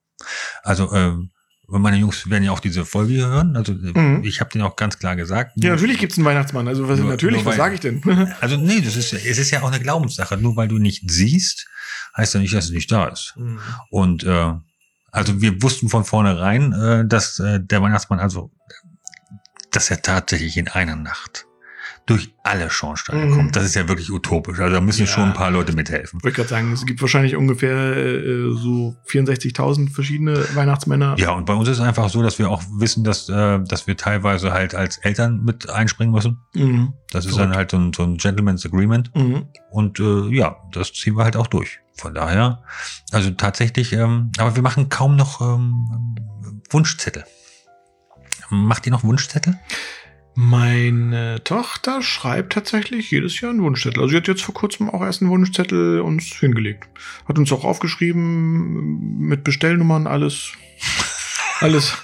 [0.61, 1.31] Also ähm,
[1.79, 3.55] meine Jungs werden ja auch diese Folge hier hören.
[3.55, 4.23] Also äh, Mhm.
[4.23, 5.53] ich habe denen auch ganz klar gesagt.
[5.55, 6.67] Ja, natürlich gibt's einen Weihnachtsmann.
[6.67, 8.01] Also was, Nur- natürlich, nur was sage ich denn?
[8.41, 10.37] Also nee, das ist, es ist ja auch eine Glaubenssache.
[10.37, 11.67] Nur weil du nicht siehst,
[12.17, 13.35] heißt ja nicht, dass es nicht da ist.
[13.89, 14.53] Und äh,
[15.11, 18.51] also wir wussten von vornherein, äh, dass äh, der Weihnachtsmann also,
[19.71, 21.45] dass er tatsächlich in einer Nacht
[22.05, 23.33] durch alle Schornsteine Mhm.
[23.35, 23.55] kommt.
[23.55, 24.59] Das ist ja wirklich utopisch.
[24.59, 25.07] Also da müssen Ja.
[25.07, 26.21] schon ein paar Leute mithelfen.
[26.21, 31.15] Wollte gerade sagen, es gibt wahrscheinlich ungefähr äh, so 64.000 verschiedene Weihnachtsmänner.
[31.17, 33.87] Ja, und bei uns ist es einfach so, dass wir auch wissen, dass, äh, dass
[33.87, 36.39] wir teilweise halt als Eltern mit einspringen müssen.
[36.53, 36.93] Mhm.
[37.11, 37.51] Das ist Verrückt.
[37.51, 39.15] dann halt so ein, so ein Gentleman's Agreement.
[39.15, 39.47] Mhm.
[39.71, 41.79] Und äh, ja, das ziehen wir halt auch durch.
[41.95, 42.63] Von daher,
[43.11, 46.15] also tatsächlich, ähm, aber wir machen kaum noch ähm,
[46.69, 47.23] Wunschzettel.
[48.49, 49.57] Macht ihr noch Wunschzettel?
[50.35, 54.01] Meine Tochter schreibt tatsächlich jedes Jahr einen Wunschzettel.
[54.01, 56.87] Also sie hat jetzt vor kurzem auch erst einen Wunschzettel uns hingelegt.
[57.27, 60.53] Hat uns auch aufgeschrieben mit Bestellnummern, alles,
[61.59, 61.95] alles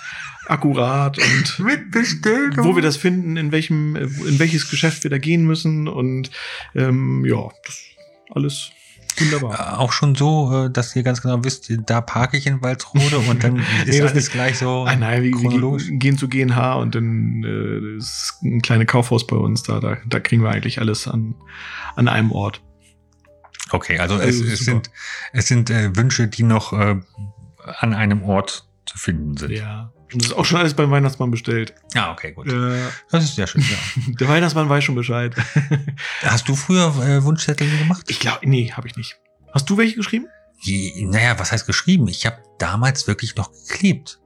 [0.45, 2.65] akkurat und Mit Bestellung.
[2.65, 6.29] wo wir das finden, in welchem, in welches Geschäft wir da gehen müssen und
[6.75, 7.83] ähm, ja, das
[8.31, 8.71] alles
[9.21, 9.73] wunderbar.
[9.73, 13.19] Äh, Auch schon so, äh, dass ihr ganz genau wisst, da parke ich in Walsrode
[13.19, 14.31] und dann ist Nee, das alles nicht.
[14.31, 15.87] gleich so Ah, nein, wir, chronologisch.
[15.89, 19.97] wir gehen zu GNH und dann äh, ist ein kleines Kaufhaus bei uns da, da.
[20.07, 21.35] Da kriegen wir eigentlich alles an,
[21.95, 22.61] an einem Ort.
[23.71, 24.71] Okay, also, es, Also es super.
[24.71, 24.91] sind,
[25.33, 26.95] es sind äh, Wünsche, die noch äh,
[27.79, 29.51] an einem Ort zu finden sind.
[29.51, 29.91] Ja.
[30.11, 31.73] Und das ist auch schon alles beim Weihnachtsmann bestellt.
[31.95, 32.47] Ah, okay, gut.
[32.47, 32.79] Äh,
[33.11, 34.13] Das ist sehr schön, ja.
[34.19, 35.35] der Weihnachtsmann weiß schon Bescheid.
[36.23, 38.05] Hast du früher äh, Wunschzettel gemacht?
[38.09, 39.17] Ich glaube, nee, habe ich nicht.
[39.53, 40.27] Hast du welche geschrieben?
[40.61, 42.07] Je- Naja, was heißt geschrieben?
[42.07, 44.19] Ich habe damals wirklich noch geklebt.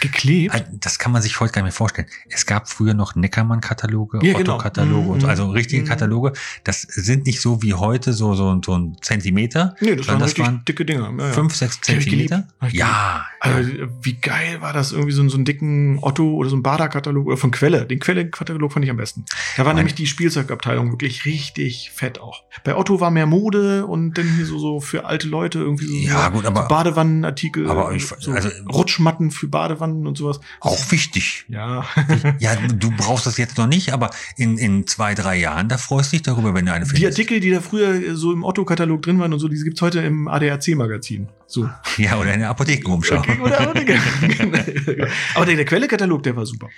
[0.00, 0.54] Geklebt?
[0.54, 2.08] Äh, Das kann man sich heute gar nicht mehr vorstellen.
[2.30, 4.54] Es gab früher noch Neckermann-Kataloge, Ja, genau.
[4.54, 5.30] Otto-Kataloge so, Mhm.
[5.30, 5.86] also richtige Mhm.
[5.86, 6.32] Kataloge.
[6.64, 9.74] Das sind nicht so wie heute so, so, so ein Zentimeter.
[9.80, 11.12] Nee, das waren das waren dicke Dinger.
[11.18, 11.32] Ja.
[11.32, 11.80] Fünf, sechs.
[11.80, 12.48] Zentimeter.
[12.70, 13.26] Ja.
[13.40, 13.70] Also,
[14.02, 14.92] wie geil war das?
[14.92, 17.86] Irgendwie so, so einen dicken Otto oder so ein Bader-Katalog oder von Quelle.
[17.86, 19.24] Den Quelle-Katalog fand ich am besten.
[19.56, 22.42] Da war Mein- nämlich die Spielzeugabteilung wirklich richtig fett auch.
[22.64, 25.94] Bei Otto war mehr Mode und dann hier so, so für alte Leute irgendwie so,
[25.94, 30.40] Ja, so, gut, aber so Badewannenartikel, aber ich- so also- Rutschmatten für Badewannen und sowas.
[30.60, 31.44] auch wichtig.
[31.48, 31.84] Ja.
[32.38, 36.12] Ja, du brauchst das jetzt noch nicht, aber in, in zwei, drei Jahren, da freust
[36.12, 37.18] du dich darüber, wenn du eine Die findest.
[37.18, 40.28] Artikel, die da früher so im Otto-Katalog drin waren und so, die gibt's heute im
[40.28, 41.28] ADAC-Magazin.
[41.46, 41.68] So.
[41.98, 43.18] Ja, oder in der Apothekenumschau.
[43.18, 43.82] Okay, oder, oder,
[45.34, 46.68] aber der, der Quelle-Katalog, der war super.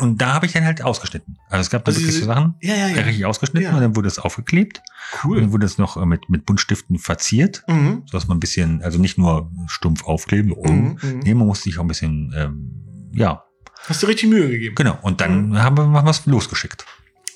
[0.00, 1.38] Und da habe ich dann halt ausgeschnitten.
[1.50, 3.02] Also es gab da Also wirklich diese- so Sachen, Ja, ja, ja.
[3.02, 3.74] richtig ausgeschnitten Ja.
[3.74, 4.80] und dann wurde es aufgeklebt.
[5.24, 8.02] Und dann wurde es noch äh, mit, mit Buntstiften verziert, Mhm.
[8.06, 11.18] sodass man ein bisschen, also nicht nur stumpf aufkleben, oh, Mhm, mhm.
[11.24, 13.42] nee, man muss sich auch ein bisschen, ähm, ja,
[13.88, 14.76] Hast du richtig Mühe gegeben.
[14.76, 14.96] genau.
[15.02, 15.58] Und dann Mhm.
[15.58, 16.86] haben wir mal was losgeschickt.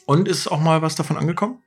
[0.07, 1.59] Und ist auch mal was davon angekommen?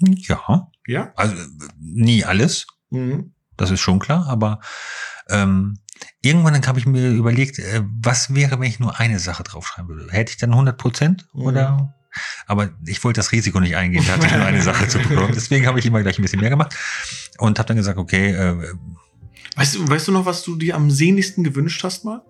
[0.00, 1.12] Ja, Ja.
[1.14, 1.46] also äh,
[1.78, 3.34] nie alles, Mhm.
[3.56, 4.58] das ist schon klar, aber
[5.28, 5.78] ähm,
[6.20, 9.88] irgendwann dann habe ich mir überlegt, äh, was wäre, wenn ich nur eine Sache draufschreiben
[9.88, 10.12] würde?
[10.12, 11.42] Hätte ich dann 100 Prozent Mhm.
[11.42, 11.94] oder?
[12.46, 15.32] Aber ich wollte das Risiko nicht eingehen, tatsächlich nur eine Sache zu bekommen.
[15.34, 16.76] Deswegen habe ich immer gleich ein bisschen mehr gemacht
[17.38, 18.74] und habe dann gesagt, okay, äh,
[19.56, 22.22] Weißt du, weißt du noch, was du dir am sehnlichsten gewünscht hast mal?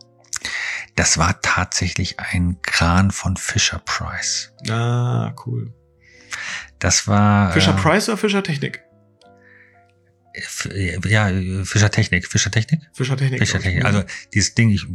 [0.95, 4.53] das war tatsächlich ein Kran von Fisher Price.
[4.69, 5.73] Ah, cool.
[6.79, 8.83] Das war Fischer äh, Price oder Fischer Technik?
[11.09, 13.39] Ja, äh, Fischer Technik, Fischer Technik, Fischer Technik.
[13.41, 13.81] Fischer glaub ich.
[13.81, 13.85] Technik.
[13.85, 14.87] Also dieses Ding, ich,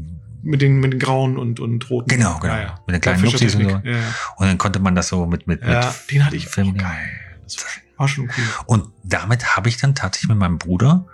[0.44, 2.10] mit den, mit den grauen und, und roten.
[2.10, 2.54] Genau, genau.
[2.54, 2.80] Ja, ja.
[2.88, 3.70] Mit den kleinen Fischer Nupsis und so.
[3.70, 4.00] Ja, ja.
[4.38, 6.48] und dann konnte man das so mit mit ja mit den hatte ich.
[6.48, 7.10] Oh, Film- geil.
[7.44, 7.58] Das
[7.98, 8.44] war schon cool.
[8.66, 11.08] Und damit habe ich dann tatsächlich mit meinem Bruder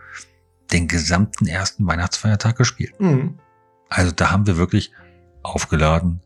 [0.71, 2.99] den gesamten ersten Weihnachtsfeiertag gespielt.
[2.99, 3.39] Mhm.
[3.89, 4.91] Also da haben wir wirklich
[5.43, 6.21] aufgeladen,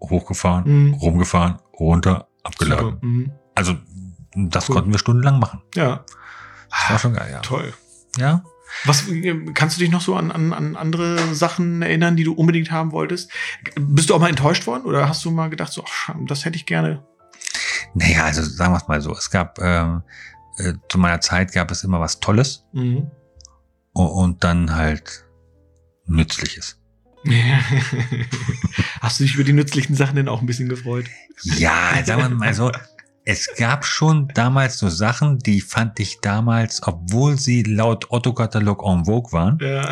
[0.00, 0.94] hochgefahren, Mhm.
[0.94, 2.98] rumgefahren, runter, abgeladen.
[3.02, 3.32] Mhm.
[3.54, 3.76] Also
[4.34, 4.76] das Cool.
[4.76, 5.60] konnten wir stundenlang machen.
[5.74, 6.04] Ja.
[6.72, 7.40] Das war schon geil, ja.
[7.40, 7.72] Toll.
[8.18, 8.42] Ja.
[8.84, 12.32] Was äh, kannst du dich noch so an, an, an andere Sachen erinnern, die du
[12.32, 13.30] unbedingt haben wolltest?
[13.78, 16.56] Bist du auch mal enttäuscht worden oder hast du mal gedacht, so, ach, das hätte
[16.56, 17.04] ich gerne?
[17.94, 19.12] Naja, also sagen wir es mal so.
[19.12, 20.02] Es gab ähm,
[20.56, 23.10] äh, zu meiner Zeit gab es immer was Tolles Mhm.
[23.92, 25.26] und, und dann halt
[26.06, 26.78] Nützliches.
[29.00, 31.06] Hast du dich über die nützlichen Sachen denn auch ein bisschen gefreut?
[31.44, 32.72] Ja, sagen wir mal so.
[33.24, 39.04] Es gab schon damals so Sachen, die fand ich damals, obwohl sie laut Otto-Katalog en
[39.04, 39.88] vogue waren, Ja.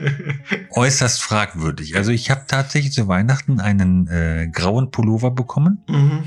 [0.70, 1.94] äußerst fragwürdig.
[1.96, 6.24] Also ich habe tatsächlich zu Weihnachten einen äh, grauen Pullover bekommen, mhm.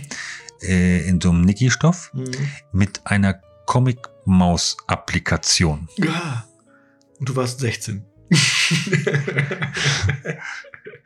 [0.62, 2.30] äh, in so einem Niki-Stoff, Mhm.
[2.72, 5.90] mit einer Comic-Maus-Applikation.
[5.98, 6.46] Ja.
[7.20, 8.06] Und du warst 16.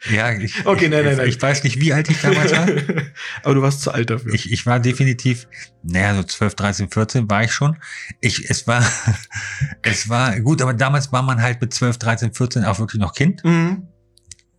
[0.09, 1.27] Ja, ich, Okay, nein, ich, nein, nein.
[1.27, 2.67] ich weiß nicht, wie alt ich damals war.
[3.43, 4.33] Aber du warst zu alt dafür.
[4.33, 5.47] Ich, ich war definitiv,
[5.83, 7.77] naja, so 12, 13, 14 war ich schon.
[8.19, 8.83] Ich, es war,
[9.81, 13.13] es war gut, aber damals war man halt mit 12, 13, 14 auch wirklich noch
[13.13, 13.43] Kind.
[13.43, 13.87] mhm.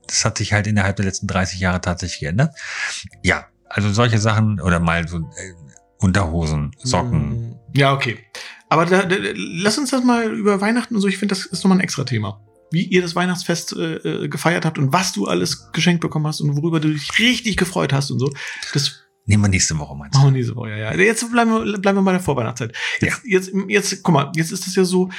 [0.09, 2.55] Das hat sich halt innerhalb der letzten 30 Jahre tatsächlich geändert.
[3.23, 5.23] Ja, also solche Sachen oder mal so äh,
[5.99, 7.29] Unterhosen, Socken.
[7.29, 7.57] Mhm.
[7.75, 8.19] Ja, okay.
[8.69, 11.09] Aber da, da, lass uns das mal über Weihnachten und so.
[11.09, 12.41] Ich finde, das ist nochmal ein extra Thema.
[12.73, 16.41] Wie ihr das Weihnachtsfest äh, äh, gefeiert habt und was du alles geschenkt bekommen hast
[16.41, 18.33] und worüber du dich richtig gefreut hast und so.
[18.73, 20.19] Das Nehmen wir nächste Woche, meinst du?
[20.19, 20.71] machen wir nächste Woche.
[20.71, 20.95] Ja, ja.
[20.95, 22.77] Jetzt bleiben wir, bleiben wir bei der Vorweihnachtszeit.
[23.01, 25.11] Jetzt, jetzt, jetzt, guck mal, jetzt ist das ja so.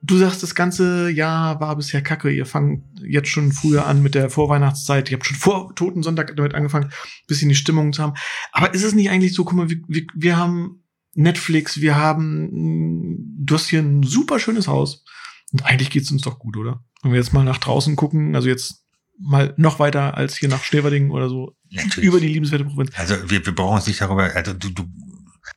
[0.00, 2.30] Du sagst, das ganze Jahr war bisher kacke.
[2.30, 5.10] Ihr fangt jetzt schon früher an mit der Vorweihnachtszeit.
[5.10, 8.14] Ihr habt schon vor Totensonntag damit angefangen, ein bisschen die Stimmung zu haben.
[8.52, 10.84] Aber ist es nicht eigentlich so, guck mal, wir, wir, wir haben
[11.14, 15.04] Netflix, wir haben, du hast hier ein super schönes Haus.
[15.52, 16.84] Und eigentlich geht's uns doch gut, oder?
[17.02, 18.84] Wenn wir jetzt mal nach draußen gucken, also jetzt
[19.18, 22.08] mal noch weiter als hier nach Schneverdingen oder so, Natürlich.
[22.08, 22.90] über die liebenswerte Provinz.
[22.94, 24.84] Also wir, wir brauchen uns nicht darüber, also du, du,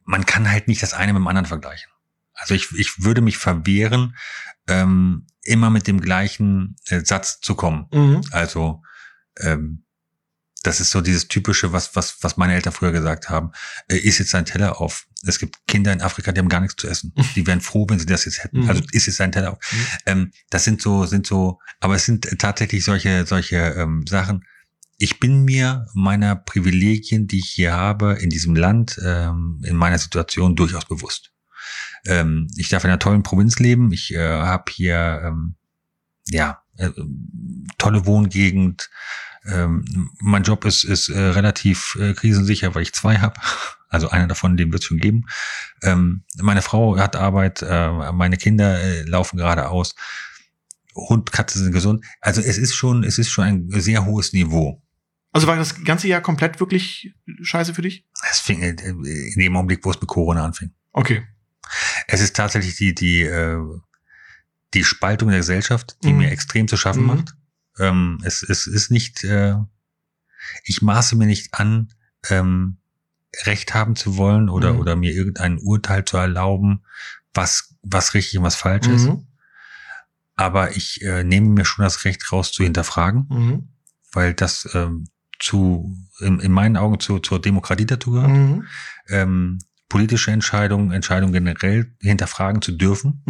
[0.04, 1.92] man kann halt nicht das eine mit dem anderen vergleichen.
[2.34, 4.16] Also ich, ich würde mich verwehren,
[4.68, 7.88] ähm, immer mit dem gleichen äh, Satz zu kommen.
[7.92, 8.22] Mhm.
[8.32, 8.82] Also
[9.40, 9.84] ähm,
[10.64, 13.52] das ist so dieses typische, was, was, was meine Eltern früher gesagt haben.
[13.88, 15.08] Äh, isst jetzt dein Teller auf.
[15.26, 17.14] Es gibt Kinder in Afrika, die haben gar nichts zu essen.
[17.36, 18.62] Die wären froh, wenn sie das jetzt hätten.
[18.62, 18.70] Mhm.
[18.70, 19.60] Also isst jetzt dein Teller auf.
[19.72, 19.86] Mhm.
[20.06, 24.46] Ähm, das sind so, sind so, aber es sind tatsächlich solche, solche ähm, Sachen.
[24.98, 29.98] Ich bin mir meiner Privilegien, die ich hier habe, in diesem Land, ähm, in meiner
[29.98, 31.32] Situation durchaus bewusst.
[32.06, 33.92] Ähm, ich darf in einer tollen Provinz leben.
[33.92, 35.56] Ich äh, habe hier, ähm,
[36.28, 36.92] ja, äh,
[37.80, 38.90] tolle Wohngegend.
[39.46, 43.40] Ähm, mein Job ist, ist äh, relativ äh, krisensicher, weil ich zwei habe.
[43.90, 45.26] Also einer davon, den wird es schon geben.
[45.84, 49.96] Ähm, meine Frau hat Arbeit, äh, meine Kinder äh, laufen gerade aus.
[50.96, 52.06] Hund, Katze sind gesund.
[52.22, 54.82] Also es ist schon, es ist schon ein sehr hohes Niveau.
[55.34, 58.06] Also war das ganze Jahr komplett wirklich scheiße für dich?
[58.30, 60.72] Es fing äh, in dem Augenblick, wo es mit Corona anfing.
[60.92, 61.26] Okay.
[62.08, 63.58] Es ist tatsächlich die, die, äh,
[64.74, 66.18] die Spaltung der Gesellschaft, die Mhm.
[66.20, 67.08] mir extrem zu schaffen Mhm.
[67.08, 67.36] macht.
[67.80, 69.56] Ähm, es, es ist nicht, äh,
[70.64, 71.94] ich maße mir nicht an,
[72.30, 72.78] ähm,
[73.46, 74.80] Recht haben zu wollen oder, Mhm.
[74.80, 76.84] oder mir irgendein Urteil zu erlauben,
[77.34, 79.06] was, was richtig und was falsch ist.
[79.08, 79.28] Mhm.
[80.36, 83.70] Aber ich äh, nehme mir schon das Recht raus zu hinterfragen, Mhm.
[84.12, 85.08] weil das ähm,
[85.40, 88.30] zu, in, in meinen Augen zu, zur Demokratie dazu gehört.
[88.32, 88.66] Mhm.
[89.10, 93.24] Ähm, politische Entscheidungen, Entscheidungen generell hinterfragen zu dürfen.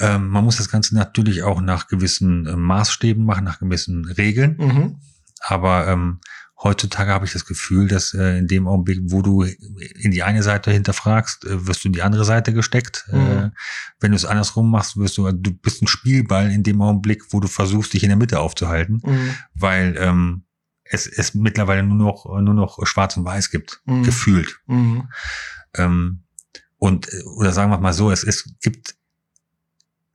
[0.00, 4.56] Ähm, man muss das Ganze natürlich auch nach gewissen äh, Maßstäben machen, nach gewissen Regeln.
[4.58, 4.96] Mhm.
[5.42, 6.20] Aber ähm,
[6.62, 10.42] heutzutage habe ich das Gefühl, dass äh, in dem Augenblick, wo du in die eine
[10.42, 13.06] Seite hinterfragst, äh, wirst du in die andere Seite gesteckt.
[13.12, 13.52] Äh, Mhm.
[14.00, 17.40] wenn du es andersrum machst, wirst du, du bist ein Spielball in dem Augenblick, wo
[17.40, 19.34] du versuchst, dich in der Mitte aufzuhalten, Mhm.
[19.54, 20.42] weil ähm,
[20.84, 24.02] es, es mittlerweile nur noch, nur noch Schwarz und Weiß gibt, Mhm.
[24.02, 24.58] gefühlt.
[24.66, 25.08] Mhm.
[25.74, 26.22] Ähm,
[26.78, 28.96] und, äh, oder sagen wir mal so, es, es gibt,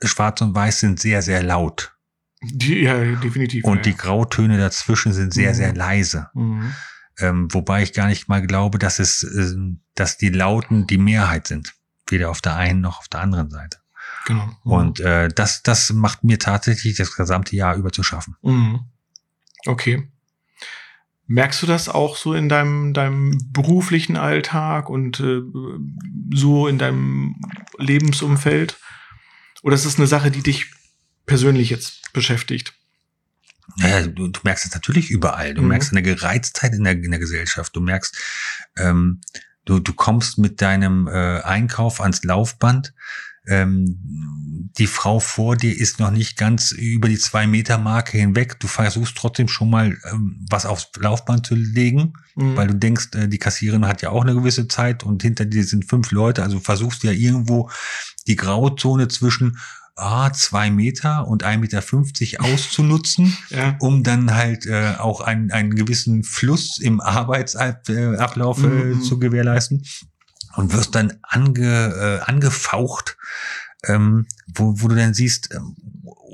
[0.08, 1.96] Schwarz und Weiß sind sehr, sehr laut.
[2.42, 3.64] Die, ja, definitiv.
[3.64, 3.82] Und ja.
[3.84, 5.56] die Grautöne dazwischen sind sehr, Mhm.
[5.56, 6.30] sehr leise.
[6.34, 6.74] Mhm.
[7.18, 11.48] Ähm, wobei ich gar nicht mal glaube, dass es, ähm, dass die Lauten die Mehrheit
[11.48, 11.74] sind.
[12.08, 13.80] Weder auf der einen noch auf der anderen Seite.
[14.26, 14.46] Genau.
[14.46, 14.72] Mhm.
[14.72, 18.36] Und äh, das, das macht mir tatsächlich das gesamte Jahr über zu schaffen.
[18.42, 18.82] Mhm.
[19.66, 20.12] Okay.
[21.28, 25.42] Merkst du das auch so in deinem, deinem beruflichen Alltag und äh,
[26.34, 27.36] so in deinem
[27.80, 28.78] Lebensumfeld?
[29.66, 30.68] Oder ist es eine Sache, die dich
[31.26, 32.76] persönlich jetzt beschäftigt?
[33.78, 35.56] Naja, du, du merkst es natürlich überall.
[35.56, 35.70] Du Mhm.
[35.70, 37.76] merkst eine Gereiztheit in der, in der Gesellschaft.
[37.76, 38.16] Du merkst,
[38.78, 39.22] ähm,
[39.66, 42.94] du, du kommst mit deinem äh, Einkauf ans Laufband.
[43.48, 44.00] Ähm,
[44.78, 48.60] die Frau vor dir ist noch nicht ganz über die zwei Meter Marke hinweg.
[48.60, 52.58] Du versuchst trotzdem schon mal ähm, was aufs Laufband zu legen, Mhm.
[52.58, 55.64] weil du denkst, äh, die Kassiererin hat ja auch eine gewisse Zeit und hinter dir
[55.64, 56.44] sind fünf Leute.
[56.44, 57.70] Also versuchst ja irgendwo
[58.28, 59.58] die Grauzone zwischen
[59.96, 63.78] ah, zwei Meter und 1,50 Meter fünfzig auszunutzen ja.
[63.80, 69.02] um dann halt äh, auch einen, einen gewissen Fluss im Arbeitsablauf äh, Mhm.
[69.02, 69.84] zu gewährleisten
[70.56, 73.18] und wirst dann ange, äh, angefaucht,
[73.86, 75.76] ähm, wo, wo du dann siehst, ähm,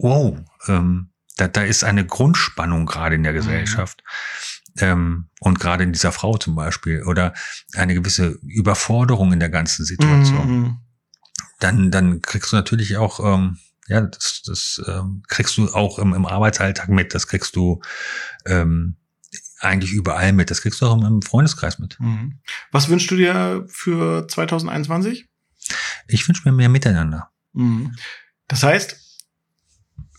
[0.01, 4.03] wow, ähm, da, da ist eine Grundspannung gerade in der Gesellschaft.
[4.77, 7.33] Ähm, und gerade in dieser Frau zum Beispiel oder
[7.75, 10.77] eine gewisse Überforderung in der ganzen Situation Mhm.
[11.59, 13.57] dann, dann kriegst du natürlich auch, ähm,
[13.87, 17.81] ja, das, das ähm, kriegst du auch im, im Arbeitsalltag mit, das kriegst du
[18.45, 18.95] ähm,
[19.61, 21.99] eigentlich überall mit, das kriegst du auch im, Freundeskreis mit.
[21.99, 22.39] Mhm.
[22.71, 25.27] Was wünschst du dir für 2021?
[26.07, 27.31] Ich wünsche mir mehr Miteinander.
[27.53, 27.95] Mhm.
[28.47, 28.97] Das heißt,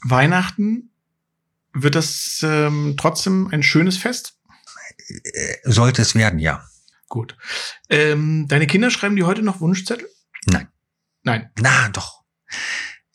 [0.05, 0.91] Weihnachten
[1.73, 4.39] wird das ähm, trotzdem ein schönes Fest?
[5.09, 6.65] Äh, Sollte es werden, ja.
[7.09, 7.37] Gut.
[7.91, 10.09] Ähm, deine Kinder schreiben die heute noch Wunschzettel?
[10.47, 10.69] Nein.
[11.23, 11.51] Nein.
[11.59, 12.25] Na, doch.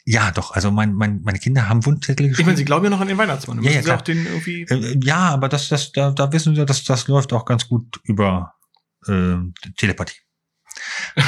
[0.09, 0.51] Ja, doch.
[0.51, 2.47] Also mein, mein, meine Kinder haben Wunschzettel Ich geschrieben.
[2.47, 3.61] meine, sie glauben ja noch an den Weihnachtsmann.
[3.61, 3.97] Ja, ja, klar.
[3.97, 4.61] auch den irgendwie.
[4.61, 7.99] Äh, ja, aber das, das, da, da wissen sie, dass das läuft auch ganz gut
[8.05, 8.53] über
[9.05, 9.35] äh,
[9.75, 10.15] Telepathie.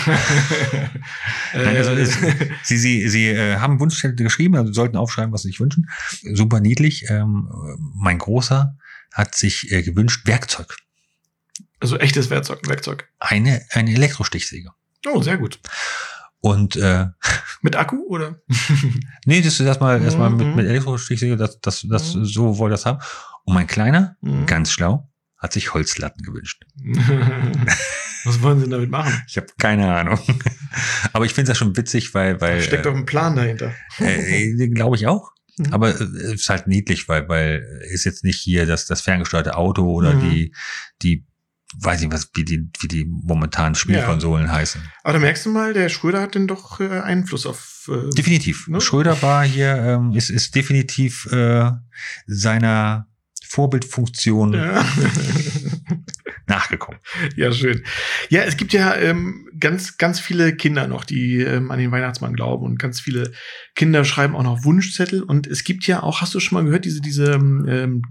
[1.54, 2.18] Nein, also es,
[2.64, 5.90] sie sie, sie äh, haben Wunschzettel geschrieben, also sollten aufschreiben, was sie sich wünschen.
[6.34, 7.10] Super niedlich.
[7.10, 7.50] Ähm,
[7.96, 8.78] mein Großer
[9.12, 10.78] hat sich äh, gewünscht Werkzeug.
[11.82, 12.66] also echtes Werkzeug.
[12.66, 13.10] Werkzeug.
[13.20, 14.70] Eine, eine Elektrostichsäge.
[15.06, 15.60] Oh, sehr gut.
[16.42, 17.08] Und äh,
[17.62, 18.42] Mit Akku oder?
[19.26, 20.56] nee, das ist erstmal erstmal mit, Mhm.
[20.56, 22.26] mit Elektrostichsäge, das, das, das Mhm.
[22.26, 23.00] so wollte das haben.
[23.44, 24.46] Und mein Kleiner, Mhm.
[24.46, 26.64] ganz schlau, hat sich Holzlatten gewünscht.
[28.26, 29.14] Was wollen sie denn damit machen?
[29.28, 30.20] Ich habe keine Ahnung.
[31.14, 33.74] Aber ich finde das schon witzig, weil, weil Steckt doch ein Plan dahinter.
[34.00, 35.32] äh, äh, glaube ich auch.
[35.58, 35.74] Mhm.
[35.74, 39.56] Aber äh, es ist halt niedlich, weil, weil ist jetzt nicht hier das, das ferngesteuerte
[39.58, 40.20] Auto oder Mhm.
[40.20, 40.54] die,
[41.02, 41.26] die,
[41.78, 44.82] weiß nicht was, wie die, wie die momentanen Spielkonsolen heißen.
[45.04, 47.90] Aber da merkst du mal, der Schröder hat denn doch äh, Einfluss auf.
[47.90, 48.68] Äh, Definitiv.
[48.68, 48.82] Ne?
[48.82, 51.72] Schröder war hier, ähm, ist, ist definitiv äh,
[52.26, 53.08] seiner
[53.50, 54.86] Vorbildfunktion Ja.
[56.50, 57.00] nachgekommen.
[57.36, 57.84] Ja, schön.
[58.30, 62.34] Ja, es gibt ja ähm, ganz, ganz viele Kinder noch, die ähm, an den Weihnachtsmann
[62.34, 63.32] glauben und ganz viele
[63.76, 66.86] Kinder schreiben auch noch Wunschzettel und es gibt ja auch, hast du schon mal gehört,
[66.86, 68.04] diese, diese, ähm,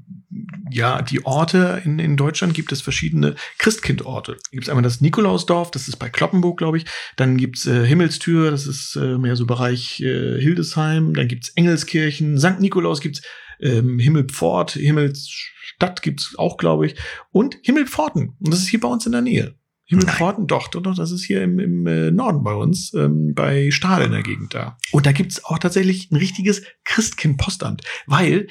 [0.71, 4.37] ja, die Orte in, in Deutschland gibt es verschiedene Christkindorte.
[4.51, 6.85] Gibt es einmal das Nikolausdorf, das ist bei Kloppenburg, glaube ich.
[7.17, 11.15] Dann gibt's äh, Himmelstür, das ist äh, mehr so Bereich äh, Hildesheim.
[11.15, 12.61] Dann gibt's Engelskirchen, St.
[12.61, 13.23] Nikolaus gibt's
[13.61, 16.97] ähm, Himmelpfort, Himmelsstadt gibt's auch, glaube ich.
[17.31, 18.37] Und Himmelpforten.
[18.39, 19.55] Und das ist hier bei uns in der Nähe.
[19.85, 23.71] Himmelpforten, doch, doch, doch, das ist hier im, im äh, Norden bei uns, ähm, bei
[23.71, 24.77] Stahl in der Gegend da.
[24.93, 28.49] Und da gibt's auch tatsächlich ein richtiges Christkind-Postamt, weil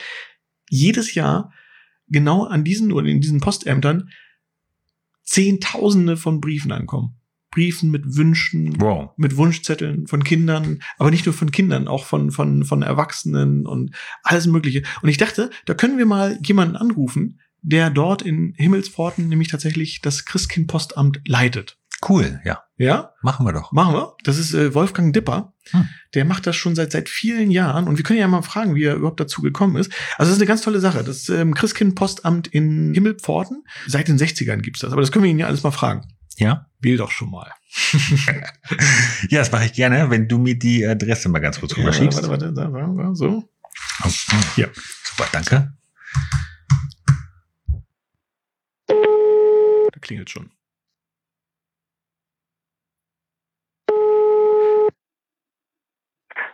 [0.67, 1.54] jedes Jahr
[2.08, 4.10] genau an diesen oder in diesen Postämtern
[5.24, 7.16] Zehntausende von Briefen ankommen.
[7.58, 9.10] Briefen mit Wünschen, Wow.
[9.17, 13.96] mit Wunschzetteln von Kindern, aber nicht nur von Kindern, auch von, von, von Erwachsenen und
[14.22, 14.84] alles Mögliche.
[15.02, 20.02] Und ich dachte, da können wir mal jemanden anrufen, der dort in Himmelspforten nämlich tatsächlich
[20.02, 21.80] das Christkindpostamt leitet.
[22.08, 22.62] Cool, ja.
[22.78, 23.72] Ja, Machen wir doch.
[23.72, 24.13] machen wir.
[24.24, 25.54] Das ist äh, Wolfgang Dipper.
[25.72, 25.89] Hm.
[26.13, 28.84] Der macht das schon seit seit vielen Jahren und wir können ja mal fragen, wie
[28.84, 29.91] er überhaupt dazu gekommen ist.
[30.20, 31.04] Also das ist eine ganz tolle Sache.
[31.04, 33.63] Das ähm, Christkindpostamt in Himmelpforten.
[33.88, 36.04] Seit den 60ern gibt's das, aber das können wir ihn ja alles mal fragen.
[36.38, 36.66] Ja?
[36.80, 37.52] Wähl doch schon mal.
[39.30, 42.28] Ja, das mache ich gerne, wenn du mir die Adresse mal ganz kurz Ja, rüberschiebst.
[42.30, 43.50] warte, warte, warte, warte, warte, so.
[44.56, 44.68] Ja.
[44.74, 45.74] Super, danke.
[48.88, 50.52] Da klingelt schon.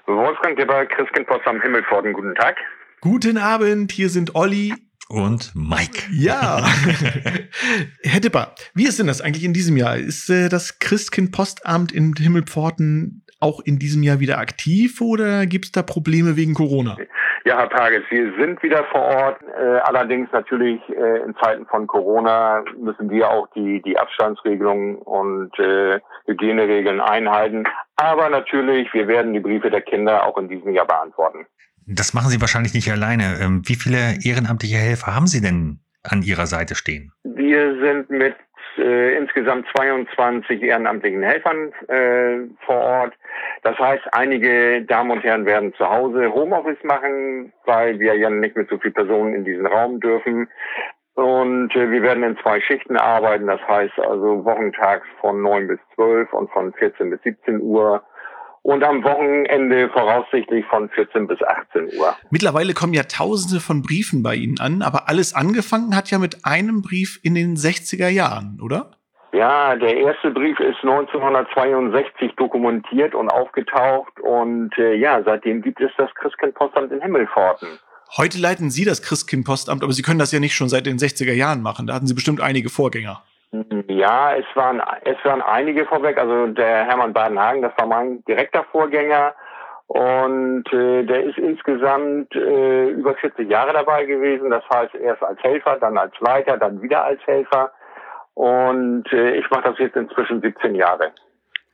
[0.06, 2.58] Wolfgang Dipper, Christkindpost am Himmelpforten, guten Tag.
[3.02, 4.74] Guten Abend, hier sind Olli.
[5.10, 6.08] Und Mike.
[6.12, 6.64] Ja.
[8.04, 9.98] Herr Dipper, wie ist denn das eigentlich in diesem Jahr?
[9.98, 15.72] Ist äh, das Christkind-Postamt in Himmelpforten auch in diesem Jahr wieder aktiv oder gibt es
[15.72, 16.98] da Probleme wegen Corona?
[17.46, 19.42] Ja, Herr Pages, wir sind wieder vor Ort.
[19.42, 25.52] Äh, allerdings natürlich äh, in Zeiten von Corona müssen wir auch die, die Abstandsregelungen und
[25.60, 27.66] äh, Hygieneregeln einhalten.
[27.98, 31.46] Aber natürlich, wir werden die Briefe der Kinder auch in diesem Jahr beantworten.
[31.88, 33.40] Das machen Sie wahrscheinlich nicht alleine.
[33.42, 37.12] Ähm, Wie viele ehrenamtliche Helfer haben Sie denn an Ihrer Seite stehen?
[37.24, 38.36] Wir sind mit
[38.78, 43.14] äh, insgesamt 22 ehrenamtlichen Helfern äh, vor Ort.
[43.64, 48.56] Das heißt, einige Damen und Herren werden zu Hause Homeoffice machen, weil wir ja nicht
[48.56, 50.50] mit so vielen Personen in diesen Raum dürfen.
[51.16, 55.80] Und äh, wir werden in zwei Schichten arbeiten, das heißt also wochentags von 9 bis
[55.96, 58.04] 12 und von 14 bis 17 Uhr
[58.64, 62.16] und am Wochenende voraussichtlich von 14 bis 18 Uhr.
[62.32, 66.46] Mittlerweile kommen ja tausende von Briefen bei Ihnen an, aber alles angefangen hat ja mit
[66.46, 68.92] einem Brief in den 60er Jahren, oder?
[69.34, 75.92] Ja, der erste Brief ist 1962 dokumentiert und aufgetaucht und äh, ja, seitdem gibt es
[75.98, 77.68] das Christkindpostamt in Himmelpforten.
[78.16, 81.34] Heute leiten Sie das Christkind-Postamt, aber Sie können das ja nicht schon seit den 60er
[81.34, 81.88] Jahren machen.
[81.88, 83.24] Da hatten Sie bestimmt einige Vorgänger.
[83.88, 86.18] Ja, es waren es waren einige vorweg.
[86.18, 89.36] Also der Hermann Badenhagen, das war mein direkter Vorgänger
[89.88, 94.50] und äh, der ist insgesamt äh, über 40 Jahre dabei gewesen.
[94.50, 97.72] Das heißt erst als Helfer, dann als Leiter, dann wieder als Helfer
[98.34, 101.12] und äh, ich mache das jetzt inzwischen 17 Jahre.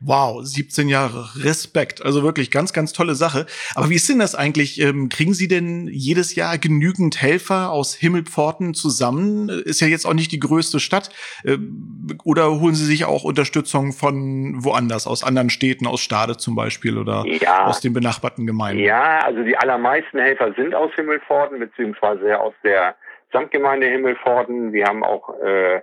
[0.01, 2.05] Wow, 17 Jahre, Respekt.
[2.05, 3.45] Also wirklich ganz, ganz tolle Sache.
[3.75, 4.79] Aber wie ist denn das eigentlich?
[4.79, 9.49] Ähm, kriegen Sie denn jedes Jahr genügend Helfer aus Himmelpforten zusammen?
[9.49, 11.09] Ist ja jetzt auch nicht die größte Stadt.
[11.45, 16.55] Ähm, Oder holen Sie sich auch Unterstützung von woanders, aus anderen Städten, aus Stade zum
[16.55, 17.65] Beispiel oder Ja.
[17.65, 18.81] aus den benachbarten Gemeinden?
[18.83, 22.95] Ja, also die allermeisten Helfer sind aus Himmelpforten, beziehungsweise aus der
[23.33, 24.71] Samtgemeinde Himmelpforten.
[24.71, 25.81] Wir haben auch äh,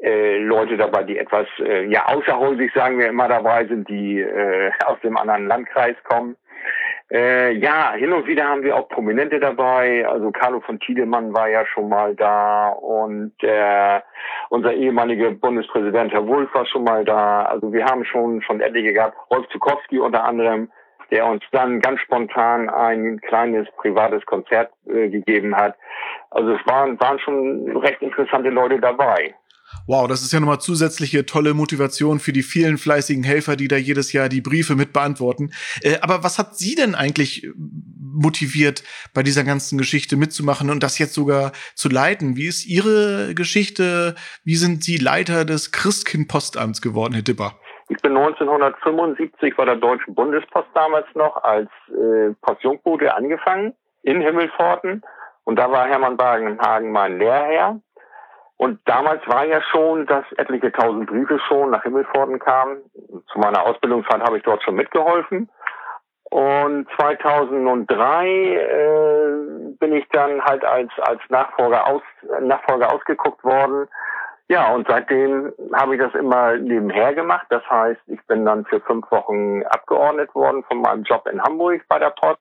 [0.00, 4.70] äh, Leute dabei, die etwas äh, ja außerhäusig, sagen wir immer, dabei sind, die äh,
[4.86, 6.36] aus dem anderen Landkreis kommen.
[7.10, 10.06] Äh, ja, hin und wieder haben wir auch Prominente dabei.
[10.06, 14.00] Also Carlo von Tiedemann war ja schon mal da und äh,
[14.50, 17.44] unser ehemaliger Bundespräsident Herr Wulff war schon mal da.
[17.44, 19.16] Also wir haben schon schon etliche gehabt.
[19.30, 20.70] Rolf Zukowski unter anderem,
[21.10, 25.76] der uns dann ganz spontan ein kleines privates Konzert äh, gegeben hat.
[26.30, 29.34] Also es waren waren schon recht interessante Leute dabei.
[29.86, 33.76] Wow, das ist ja nochmal zusätzliche tolle Motivation für die vielen fleißigen Helfer, die da
[33.76, 35.50] jedes Jahr die Briefe mit beantworten.
[35.82, 38.82] Äh, aber was hat Sie denn eigentlich äh, motiviert,
[39.14, 42.36] bei dieser ganzen Geschichte mitzumachen und das jetzt sogar zu leiten?
[42.36, 44.14] Wie ist Ihre Geschichte?
[44.44, 47.54] Wie sind Sie Leiter des Christkind-Postamts geworden, Herr Dipper?
[47.88, 55.02] Ich bin 1975 bei der Deutschen Bundespost damals noch als äh, Postjungbote angefangen in Himmelpforten
[55.44, 57.80] und da war Hermann Bagenhagen mein Lehrherr.
[58.58, 62.78] Und damals war ja schon, dass etliche tausend Briefe schon nach Himmelpforten kamen.
[63.32, 65.48] Zu meiner Ausbildungszeit habe ich dort schon mitgeholfen.
[66.30, 72.02] Und 2003 äh, bin ich dann halt als, als Nachfolger, aus,
[72.42, 73.88] Nachfolger ausgeguckt worden.
[74.48, 77.46] Ja, und seitdem habe ich das immer nebenher gemacht.
[77.50, 81.82] Das heißt, ich bin dann für fünf Wochen abgeordnet worden von meinem Job in Hamburg
[81.88, 82.40] bei der Post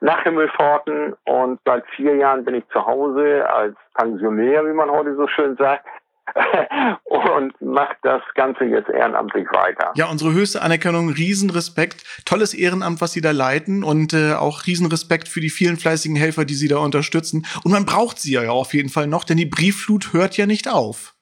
[0.00, 5.16] nach Himmelforten und seit vier Jahren bin ich zu Hause als Pensionär, wie man heute
[5.16, 5.86] so schön sagt,
[7.04, 9.92] und macht das Ganze jetzt ehrenamtlich weiter.
[9.94, 15.28] Ja, unsere höchste Anerkennung, Riesenrespekt, tolles Ehrenamt, was Sie da leiten und äh, auch Riesenrespekt
[15.28, 17.46] für die vielen fleißigen Helfer, die Sie da unterstützen.
[17.62, 20.68] Und man braucht sie ja auf jeden Fall noch, denn die Briefflut hört ja nicht
[20.68, 21.14] auf.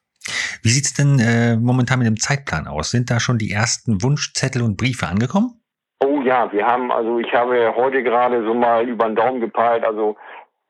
[0.63, 2.91] Wie sieht's denn äh, momentan mit dem Zeitplan aus?
[2.91, 5.62] Sind da schon die ersten Wunschzettel und Briefe angekommen?
[6.05, 9.85] Oh ja, wir haben, also ich habe heute gerade so mal über den Daumen gepeilt,
[9.85, 10.17] also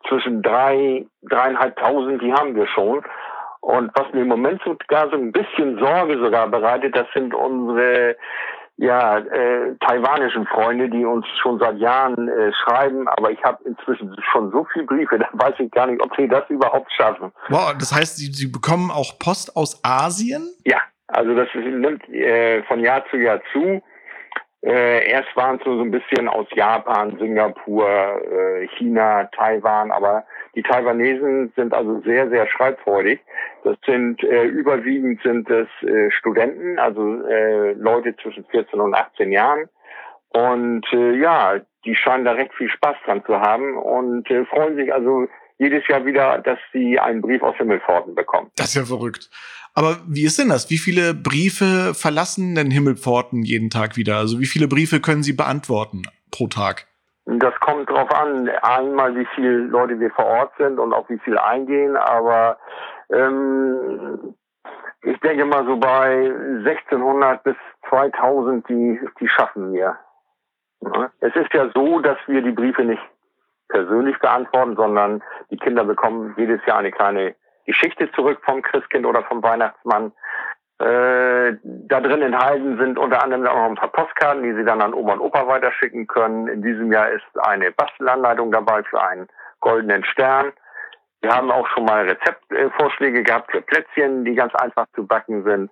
[0.09, 3.03] zwischen drei, dreieinhalbtausend, die haben wir schon.
[3.61, 8.17] Und was mir im Moment sogar so ein bisschen Sorge sogar bereitet, das sind unsere
[8.77, 14.17] ja, äh, taiwanischen Freunde, die uns schon seit Jahren äh, schreiben, aber ich habe inzwischen
[14.33, 17.33] schon so viele Briefe, da weiß ich gar nicht, ob sie das überhaupt schaffen.
[17.49, 20.49] Wow, das heißt, Sie, sie bekommen auch Post aus Asien?
[20.65, 23.83] Ja, also das nimmt äh, von Jahr zu Jahr zu.
[24.65, 30.63] Äh, erst waren es so ein bisschen aus Japan, Singapur, äh, China, Taiwan, aber die
[30.63, 33.21] Taiwanesen sind also sehr, sehr schreibfreudig.
[33.65, 39.33] Das sind äh, überwiegend sind es äh, Studenten, also äh, Leute zwischen 14 und 18
[39.33, 39.69] Jahren.
[40.29, 44.95] Und äh, ja, die scheinen da recht viel Spaß dran zu haben und freuen sich
[44.95, 45.27] also
[45.59, 48.51] jedes Jahr wieder, dass sie einen Brief aus Himmelpforten bekommen.
[48.57, 49.31] Das ist ja verrückt.
[49.75, 50.71] Aber wie ist denn das?
[50.71, 54.17] Wie viele Briefe verlassen denn Himmelpforten jeden Tag wieder?
[54.17, 56.87] Also wie viele Briefe können Sie beantworten pro Tag?
[57.25, 61.19] Das kommt drauf an, einmal wie viele Leute wir vor Ort sind und auch wie
[61.21, 62.59] viel eingehen, aber
[63.11, 64.35] ähm,
[65.03, 66.33] ich denke mal so bei
[66.67, 67.55] 1600 bis
[67.89, 69.99] 2000, die, die schaffen wir.
[71.21, 73.03] Es ist ja so, dass wir die Briefe nicht
[73.73, 77.35] persönlich beantworten, sondern die Kinder bekommen jedes Jahr eine kleine
[77.67, 80.13] Geschichte zurück vom Christkind oder vom Weihnachtsmann.
[80.79, 84.83] Äh, da drin enthalten sind unter anderem auch noch ein paar Postkarten, die sie dann
[84.83, 86.49] an Oma und Opa weiterschicken können.
[86.49, 89.29] In diesem Jahr ist eine Bastelanleitung dabei für einen
[89.61, 90.53] goldenen Stern.
[91.21, 95.71] Wir haben auch schon mal Rezeptvorschläge gehabt für Plätzchen, die ganz einfach zu backen sind,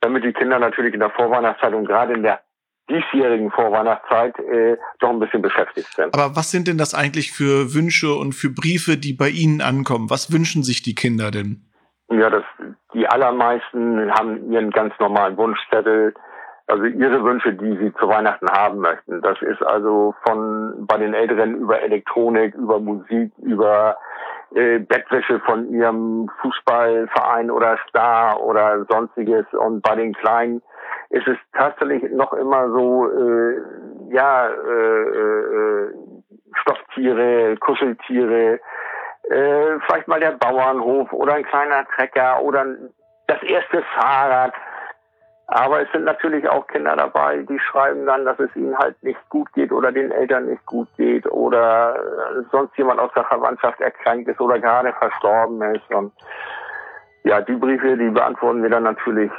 [0.00, 2.40] damit die Kinder natürlich in der Vorweihnachtszeit und gerade in der
[2.88, 6.14] diesjährigen Vorweihnachtszeit äh, doch ein bisschen beschäftigt sind.
[6.14, 10.10] Aber was sind denn das eigentlich für Wünsche und für Briefe, die bei Ihnen ankommen?
[10.10, 11.62] Was wünschen sich die Kinder denn?
[12.08, 12.44] Ja, das,
[12.94, 16.14] die allermeisten haben ihren ganz normalen Wunschzettel,
[16.68, 19.22] also ihre Wünsche, die sie zu Weihnachten haben möchten.
[19.22, 23.96] Das ist also von bei den Älteren über Elektronik, über Musik, über
[24.54, 29.46] äh, Bettwäsche von ihrem Fußballverein oder Star oder sonstiges.
[29.52, 30.62] Und bei den Kleinen
[31.10, 33.62] ist es tatsächlich noch immer so, äh,
[34.10, 35.94] ja, äh, äh,
[36.54, 38.60] Stofftiere, Kuscheltiere,
[39.28, 42.66] äh, vielleicht mal der Bauernhof oder ein kleiner Trecker oder
[43.26, 44.52] das erste Fahrrad.
[45.48, 49.20] Aber es sind natürlich auch Kinder dabei, die schreiben dann, dass es ihnen halt nicht
[49.28, 52.00] gut geht oder den Eltern nicht gut geht oder
[52.50, 55.88] sonst jemand aus der Verwandtschaft erkrankt ist oder gerade verstorben ist.
[55.94, 56.12] Und
[57.22, 59.30] ja, die Briefe, die beantworten wir dann natürlich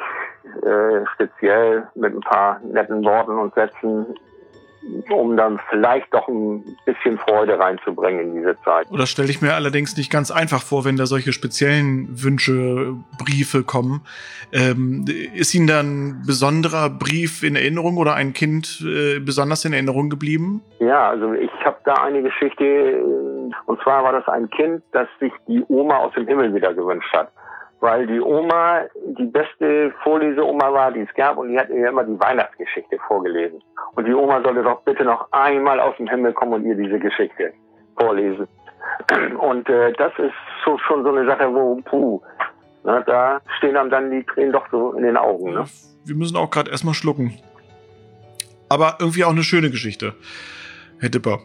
[0.63, 4.15] äh, speziell mit ein paar netten Worten und Sätzen,
[5.09, 8.89] um dann vielleicht doch ein bisschen Freude reinzubringen in diese Zeit.
[8.91, 13.63] Oder stelle ich mir allerdings nicht ganz einfach vor, wenn da solche speziellen Wünsche, Briefe
[13.63, 14.01] kommen.
[14.53, 19.73] Ähm, ist Ihnen da ein besonderer Brief in Erinnerung oder ein Kind äh, besonders in
[19.73, 20.61] Erinnerung geblieben?
[20.79, 25.07] Ja, also ich habe da eine Geschichte, äh, und zwar war das ein Kind, das
[25.19, 27.31] sich die Oma aus dem Himmel wieder gewünscht hat
[27.79, 28.81] weil die Oma
[29.17, 33.61] die beste Vorleseoma war, die es gab und die hat ihr immer die Weihnachtsgeschichte vorgelesen.
[33.95, 36.99] Und die Oma sollte doch bitte noch einmal aus dem Himmel kommen und ihr diese
[36.99, 37.53] Geschichte
[37.97, 38.47] vorlesen.
[39.39, 40.33] Und äh, das ist
[40.65, 42.21] so, schon so eine Sache, wo, puh,
[42.83, 45.53] na, da stehen einem dann die Tränen doch so in den Augen.
[45.53, 45.65] Ne?
[46.05, 47.37] Wir müssen auch gerade erstmal schlucken.
[48.69, 50.13] Aber irgendwie auch eine schöne Geschichte.
[50.99, 51.39] Herr Dipper.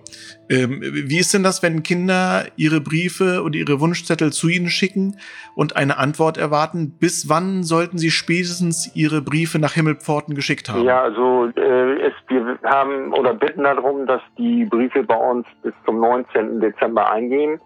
[0.49, 5.19] Ähm, wie ist denn das, wenn Kinder ihre Briefe und ihre Wunschzettel zu Ihnen schicken
[5.55, 6.97] und eine Antwort erwarten?
[6.99, 10.85] Bis wann sollten Sie spätestens Ihre Briefe nach Himmelpforten geschickt haben?
[10.85, 15.75] Ja, also äh, es, wir haben oder bitten darum, dass die Briefe bei uns bis
[15.85, 16.61] zum 19.
[16.61, 17.61] Dezember eingehen,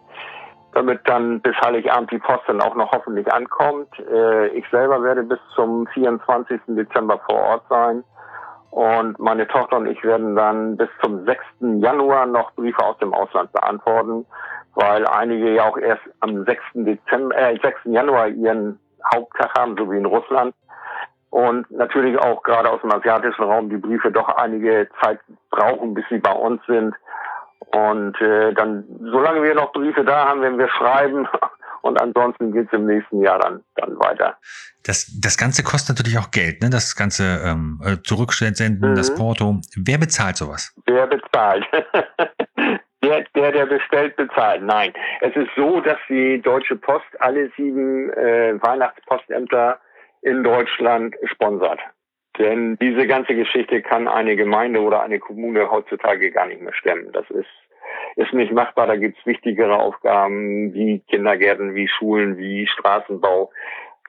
[0.72, 3.88] damit dann bis Heiligabend die Post dann auch noch hoffentlich ankommt.
[4.12, 6.60] Äh, ich selber werde bis zum 24.
[6.68, 8.02] Dezember vor Ort sein.
[8.76, 11.42] Und meine Tochter und ich werden dann bis zum 6.
[11.80, 14.26] Januar noch Briefe aus dem Ausland beantworten,
[14.74, 16.62] weil einige ja auch erst am 6.
[16.74, 17.74] Dezember, äh, 6.
[17.86, 18.78] Januar ihren
[19.14, 20.54] Haupttag haben, so wie in Russland.
[21.30, 25.20] und natürlich auch gerade aus dem asiatischen Raum die Briefe doch einige Zeit
[25.50, 26.94] brauchen, bis sie bei uns sind.
[27.72, 31.26] Und äh, dann, solange wir noch Briefe da haben, wenn wir schreiben,
[31.86, 34.36] und ansonsten geht's im nächsten Jahr dann, dann weiter.
[34.84, 36.70] Das, das Ganze kostet natürlich auch Geld, ne?
[36.70, 38.94] Das ganze ähm, äh, Zurücksenden, Mhm.
[38.94, 39.60] das Porto.
[39.76, 40.74] Wer bezahlt sowas?
[40.86, 41.64] Wer bezahlt?
[43.02, 44.62] der, der, der bestellt, bezahlt.
[44.62, 44.92] Nein.
[45.20, 49.78] Es ist so, dass die Deutsche Post alle sieben äh, Weihnachtspostämter
[50.22, 51.80] in Deutschland sponsert.
[52.38, 57.10] Denn diese ganze Geschichte kann eine Gemeinde oder eine Kommune heutzutage gar nicht mehr stemmen.
[57.12, 57.48] Das ist,
[58.16, 58.86] ist nicht machbar.
[58.86, 63.50] Da gibt's wichtigere Aufgaben wie Kindergärten, wie Schulen, wie Straßenbau.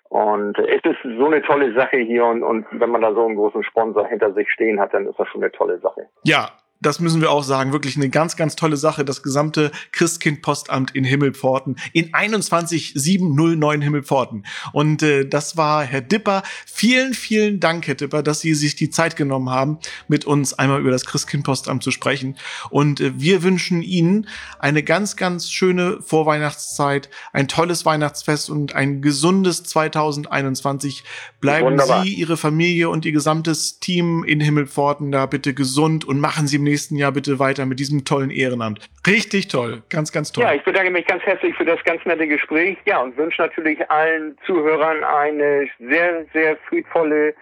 [0.09, 3.35] Und es ist so eine tolle Sache hier und, und wenn man da so einen
[3.35, 6.07] großen Sponsor hinter sich stehen hat, dann ist das schon eine tolle Sache.
[6.23, 6.49] Ja,
[6.79, 7.71] das müssen wir auch sagen.
[7.71, 9.03] Wirklich eine ganz, ganz tolle Sache.
[9.03, 11.77] Das gesamte Christkind-Postamt in Himmelpforten.
[11.93, 14.45] In 21709 Himmelpforten.
[14.73, 16.43] Und äh, das war Herr Dipper.
[16.65, 20.79] Vielen, vielen Dank, Herr Dipper, dass Sie sich die Zeit genommen haben, mit uns einmal
[20.79, 22.37] über das Christkind-Postamt zu sprechen.
[22.69, 24.27] Und äh, wir wünschen Ihnen
[24.59, 31.03] eine ganz, ganz schöne Vorweihnachtszeit, ein tolles Weihnachtsfest und ein gesundes 2021.
[31.41, 32.03] Bleiben Wunderbar.
[32.03, 36.59] Sie, Ihre Familie und Ihr gesamtes Team in Himmelpforten da bitte gesund und machen Sie
[36.67, 38.89] nächsten Jahr bitte weiter mit diesem tollen Ehrenamt.
[39.05, 39.83] Richtig toll.
[39.89, 40.43] Ganz, ganz toll.
[40.43, 42.77] Ja, ich bedanke mich ganz herzlich für das ganz nette Gespräch.
[42.85, 47.33] Ja, und wünsche natürlich allen Zuhörern eine sehr, sehr friedvolle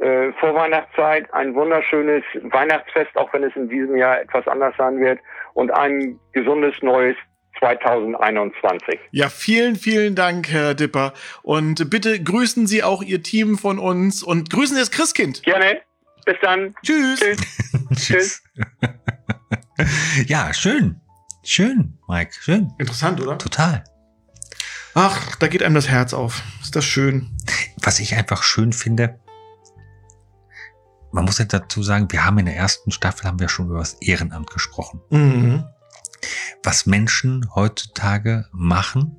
[0.00, 5.18] äh, Vorweihnachtszeit, ein wunderschönes Weihnachtsfest, auch wenn es in diesem Jahr etwas anders sein wird,
[5.54, 7.16] und ein gesundes neues
[7.58, 8.98] 2021.
[9.10, 11.12] Ja, vielen, vielen Dank, Herr Dipper.
[11.42, 15.42] Und bitte grüßen Sie auch Ihr Team von uns und grüßen Sie das Christkind.
[15.42, 15.80] Gerne.
[16.28, 16.74] Bis dann.
[16.84, 17.20] Tschüss.
[17.20, 17.38] Tschüss.
[17.96, 18.42] Tschüss.
[20.26, 21.00] ja, schön.
[21.42, 22.34] Schön, Mike.
[22.38, 22.70] Schön.
[22.76, 23.38] Interessant, oder?
[23.38, 23.82] Total.
[24.92, 26.42] Ach, da geht einem das Herz auf.
[26.60, 27.34] Ist das schön.
[27.82, 29.18] Was ich einfach schön finde,
[31.12, 33.78] man muss ja dazu sagen, wir haben in der ersten Staffel haben wir schon über
[33.78, 35.00] das Ehrenamt gesprochen.
[35.08, 35.64] Mhm.
[36.62, 39.16] Was Menschen heutzutage machen,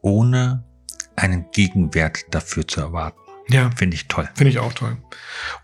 [0.00, 0.64] ohne
[1.16, 3.23] einen Gegenwert dafür zu erwarten.
[3.48, 4.28] Ja, Finde ich toll.
[4.34, 4.96] finde ich auch toll.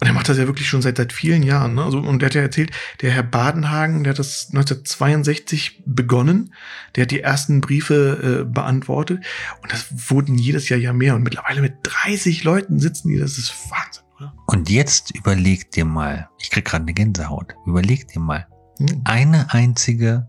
[0.00, 1.74] Und er macht das ja wirklich schon seit, seit vielen Jahren.
[1.74, 1.82] Ne?
[1.84, 6.52] Also, und der hat ja erzählt, der Herr Badenhagen, der hat das 1962 begonnen.
[6.94, 9.24] Der hat die ersten Briefe äh, beantwortet.
[9.62, 11.14] Und das wurden jedes Jahr ja mehr.
[11.14, 13.18] Und mittlerweile mit 30 Leuten sitzen die.
[13.18, 14.34] Das ist Wahnsinn, oder?
[14.46, 18.46] Und jetzt überleg dir mal, ich krieg gerade eine Gänsehaut, überleg dir mal,
[18.78, 19.02] Hm.
[19.04, 20.26] eine einzige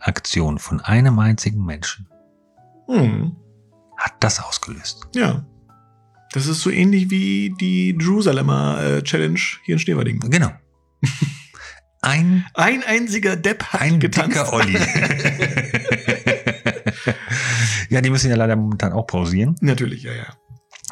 [0.00, 2.06] Aktion von einem einzigen Menschen
[2.86, 3.36] Hm.
[3.96, 5.06] hat das ausgelöst.
[5.14, 5.44] Ja.
[6.32, 10.20] Das ist so ähnlich wie die Jerusalemer äh, Challenge hier in Schneewerding.
[10.20, 10.50] Genau.
[12.00, 14.36] Ein, Ein einziger Depp hat ein getanzt.
[14.36, 14.78] dicker Olli.
[17.88, 19.56] ja, die müssen ja leider momentan auch pausieren.
[19.60, 20.26] Natürlich, ja, ja.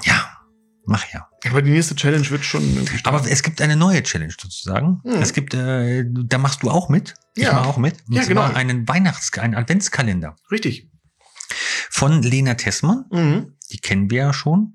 [0.04, 0.28] Ja,
[0.84, 1.28] mach ja.
[1.48, 2.62] Aber die nächste Challenge wird schon.
[3.04, 5.00] Aber es gibt eine neue Challenge sozusagen.
[5.04, 5.12] Mhm.
[5.22, 7.14] Es gibt, äh, da machst du auch mit.
[7.36, 7.52] Ich Ja.
[7.52, 7.96] mache auch mit.
[8.08, 8.42] Und Ja, genau.
[8.42, 10.88] einen Weihnachts-, einen Adventskalender Richtig.
[11.90, 13.04] von Lena Tessmann.
[13.12, 13.52] Mhm.
[13.70, 14.74] Die kennen wir ja schon.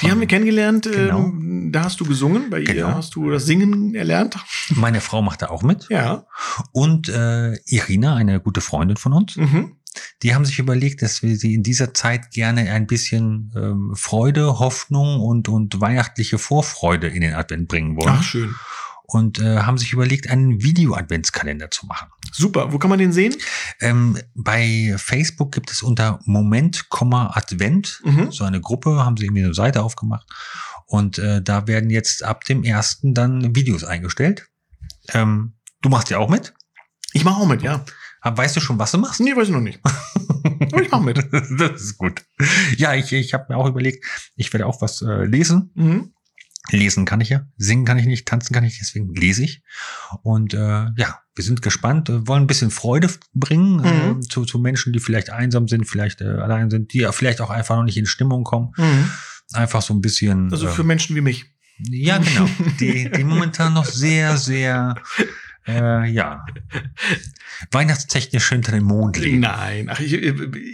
[0.00, 0.84] Die haben wir kennengelernt.
[0.90, 1.18] Genau.
[1.20, 2.50] Ähm, da hast du gesungen.
[2.50, 2.88] Bei ihr Genau.
[2.94, 4.36] hast du das Singen erlernt.
[4.70, 5.86] Meine Frau macht da auch mit.
[5.90, 6.26] Ja.
[6.72, 9.76] Und äh, Irina, eine gute Freundin von uns, Mhm.
[10.22, 14.58] die haben sich überlegt, dass wir sie in dieser Zeit gerne ein bisschen ähm, Freude,
[14.58, 18.08] Hoffnung und, und weihnachtliche Vorfreude in den Advent bringen wollen.
[18.18, 18.54] Ach, schön.
[19.12, 22.08] Und äh, haben sich überlegt, einen Video-Adventskalender zu machen.
[22.32, 22.72] Super.
[22.72, 23.36] Wo kann man den sehen?
[23.78, 28.32] Ähm, bei Facebook gibt es unter Moment, Advent Mhm.
[28.32, 30.26] so eine Gruppe, haben sie irgendwie eine Seite aufgemacht.
[30.86, 34.48] Und äh, da werden jetzt ab dem ersten dann Videos eingestellt.
[35.12, 35.52] Ähm,
[35.82, 36.54] du machst ja auch mit.
[37.12, 37.84] Ich mache auch mit, ja.
[38.22, 39.20] Aber Weißt du schon, was du machst?
[39.20, 39.80] Nee, weiß ich noch nicht.
[40.72, 41.18] Aber ich mache mit.
[41.32, 42.24] das ist gut.
[42.78, 44.06] Ja, ich, ich habe mir auch überlegt,
[44.36, 45.70] ich werde auch was äh, lesen.
[45.74, 46.14] Mhm.
[46.76, 49.62] Lesen kann ich ja, singen kann ich nicht, tanzen kann ich, deswegen lese ich.
[50.22, 50.58] Und äh,
[50.96, 54.18] ja, wir sind gespannt, äh, wollen ein bisschen Freude bringen Mhm.
[54.18, 57.40] äh, zu, zu Menschen, die vielleicht einsam sind, vielleicht äh, allein sind, die ja vielleicht
[57.40, 58.72] auch einfach noch nicht in Stimmung kommen.
[58.76, 59.10] Mhm.
[59.54, 60.50] Einfach so ein bisschen.
[60.50, 61.46] Also äh, für Menschen wie mich.
[61.78, 62.46] ja, genau.
[62.80, 64.94] Die, die momentan noch sehr, sehr,
[65.66, 66.44] äh, ja,
[67.70, 69.40] weihnachtstechnisch hinter dem Mond leben.
[69.40, 70.32] Nein, ach, ich, äh,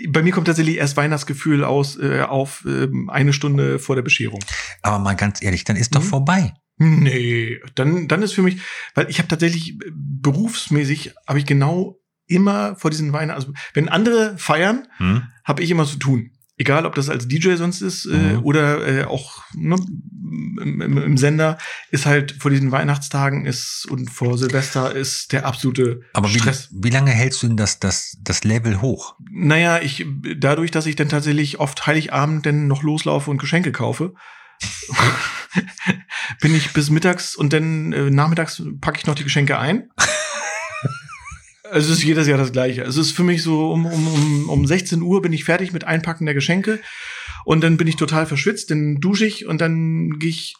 [0.09, 4.41] bei mir kommt tatsächlich erst Weihnachtsgefühl aus äh, auf ähm, eine Stunde vor der Bescherung.
[4.83, 6.07] Aber mal ganz ehrlich, dann ist doch Mhm.
[6.09, 6.55] vorbei.
[6.81, 8.59] Nee, dann dann ist für mich,
[8.95, 13.89] weil ich habe tatsächlich äh, berufsmäßig habe ich genau immer vor diesen Weihnachten, also wenn
[13.89, 15.23] andere feiern, Hm?
[15.45, 16.31] habe ich immer zu tun.
[16.61, 18.45] Egal, ob das als DJ sonst ist äh, Mhm.
[18.45, 19.77] oder äh, auch ne,
[20.31, 21.59] im, im, im Sender,
[21.91, 26.69] ist halt vor diesen Weihnachtstagen ist und vor Silvester ist der absolute Aber wie, Stress.
[26.73, 29.17] wie lange hältst du denn das, das, das Level hoch?
[29.31, 30.07] Naja, ich,
[30.37, 34.15] dadurch, dass ich dann tatsächlich oft Heiligabend dann noch loslaufe und Geschenke kaufe,
[36.41, 39.91] bin ich bis mittags und dann äh, nachmittags packe ich noch die Geschenke ein.
[41.73, 42.83] es ist jedes Jahr das Gleiche.
[42.83, 45.85] Es ist für mich so, um, um, um, um 16 Uhr bin ich fertig mit
[45.85, 46.81] Einpacken der Geschenke
[47.45, 50.55] und dann bin ich total verschwitzt, dann dusche ich und dann gehe ich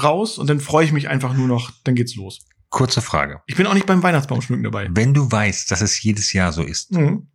[0.00, 2.40] raus und dann freue ich mich einfach nur noch, dann geht's los.
[2.70, 3.40] Kurze Frage.
[3.46, 4.88] Ich bin auch nicht beim Weihnachtsbaumschmücken dabei.
[4.90, 7.28] Wenn du weißt, dass es jedes Jahr so ist, Mhm.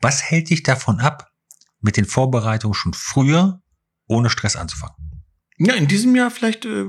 [0.00, 1.28] was hält dich davon ab,
[1.80, 3.60] mit den Vorbereitungen schon früher
[4.06, 4.94] ohne Stress anzufangen?
[5.58, 6.84] Ja, in diesem Jahr vielleicht äh,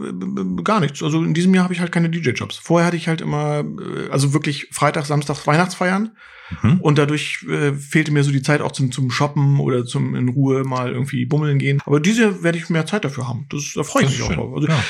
[0.64, 1.02] gar nichts.
[1.02, 2.58] Also in diesem Jahr habe ich halt keine DJ-Jobs.
[2.58, 6.16] Vorher hatte ich halt immer, äh, also wirklich Freitag, Samstag Weihnachtsfeiern
[6.62, 6.80] Mhm.
[6.80, 10.30] und dadurch äh, fehlte mir so die Zeit auch zum, zum Shoppen oder zum in
[10.30, 11.82] Ruhe mal irgendwie bummeln gehen.
[11.86, 13.48] Aber diese Jahr werde ich mehr Zeit dafür haben.
[13.50, 14.54] Das, da freue ich mich auch drauf.
[14.56, 14.82] Also, Ja.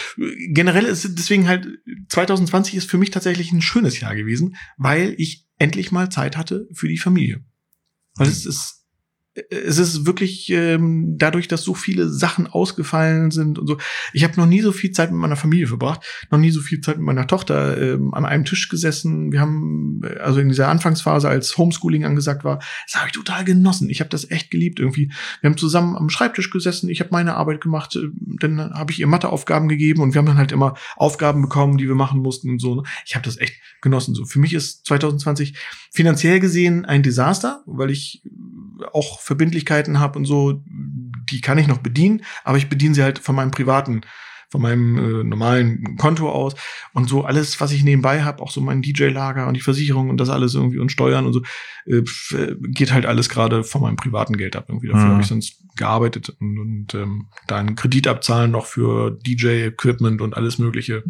[0.49, 1.67] generell ist es deswegen halt
[2.09, 6.67] 2020 ist für mich tatsächlich ein schönes Jahr gewesen, weil ich endlich mal Zeit hatte
[6.73, 7.43] für die Familie.
[8.17, 8.76] Weil es ist
[9.49, 13.77] es ist wirklich ähm, dadurch, dass so viele Sachen ausgefallen sind und so.
[14.13, 16.81] Ich habe noch nie so viel Zeit mit meiner Familie verbracht, noch nie so viel
[16.81, 19.31] Zeit mit meiner Tochter ähm, an einem Tisch gesessen.
[19.31, 23.45] Wir haben äh, also in dieser Anfangsphase, als Homeschooling angesagt war, das habe ich total
[23.45, 23.89] genossen.
[23.89, 25.11] Ich habe das echt geliebt irgendwie.
[25.41, 26.89] Wir haben zusammen am Schreibtisch gesessen.
[26.89, 28.07] Ich habe meine Arbeit gemacht, äh,
[28.39, 31.87] dann habe ich ihr Matheaufgaben gegeben und wir haben dann halt immer Aufgaben bekommen, die
[31.87, 32.83] wir machen mussten und so.
[33.05, 34.15] Ich habe das echt genossen.
[34.15, 35.55] So für mich ist 2020
[35.93, 38.23] finanziell gesehen ein Desaster, weil ich
[38.93, 40.63] auch Verbindlichkeiten habe und so,
[41.29, 44.01] die kann ich noch bedienen, aber ich bediene sie halt von meinem privaten,
[44.49, 46.55] von meinem äh, normalen Konto aus
[46.93, 50.15] und so alles, was ich nebenbei habe, auch so mein DJ-Lager und die Versicherung und
[50.15, 51.41] das alles irgendwie und Steuern und so,
[51.87, 51.97] äh,
[52.37, 54.87] äh, geht halt alles gerade von meinem privaten Geld ab irgendwie.
[54.87, 55.11] Dafür Mhm.
[55.11, 60.37] habe ich sonst gearbeitet und, und ähm, da einen Kredit abzahlen noch für DJ-Equipment und
[60.37, 61.03] alles Mögliche.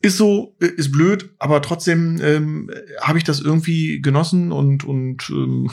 [0.00, 5.28] Ist so, äh, ist blöd, aber trotzdem ähm, habe ich das irgendwie genossen und und
[5.30, 5.68] ähm,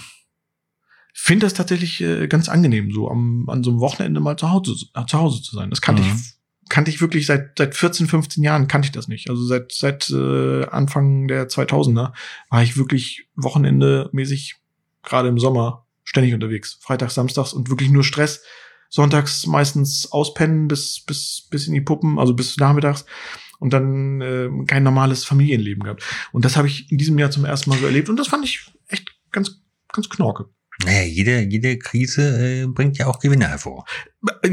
[1.13, 4.75] finde das tatsächlich äh, ganz angenehm, so am, an so einem Wochenende mal zu Hause,
[4.93, 5.69] äh, zu Hause zu sein.
[5.69, 6.09] Das kannte Mhm.
[6.09, 6.33] ich
[6.69, 9.29] kannte ich wirklich seit seit 14, 15 Jahren kannte ich das nicht.
[9.29, 12.13] Also seit seit äh, Anfang der 2000er
[12.49, 14.55] war ich wirklich Wochenende mäßig
[15.03, 18.43] gerade im Sommer ständig unterwegs, Freitags, Samstags und wirklich nur Stress.
[18.91, 23.05] Sonntags meistens auspennen bis bis bis in die Puppen, also bis nachmittags
[23.59, 26.03] und dann äh, kein normales Familienleben gehabt.
[26.31, 28.45] Und das habe ich in diesem Jahr zum ersten Mal so erlebt und das fand
[28.45, 30.49] ich echt ganz ganz knorke.
[30.85, 33.85] Naja, jede, jede Krise äh, bringt ja auch Gewinne hervor.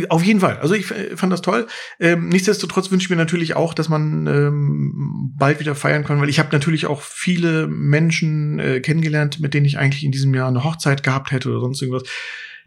[0.08, 0.58] Auf jeden Fall.
[0.58, 1.68] Also ich äh, fand das toll.
[2.00, 6.28] Ähm, nichtsdestotrotz wünsche ich mir natürlich auch, dass man ähm, bald wieder feiern kann, weil
[6.28, 10.48] ich habe natürlich auch viele Menschen äh, kennengelernt, mit denen ich eigentlich in diesem Jahr
[10.48, 12.08] eine Hochzeit gehabt hätte oder sonst irgendwas,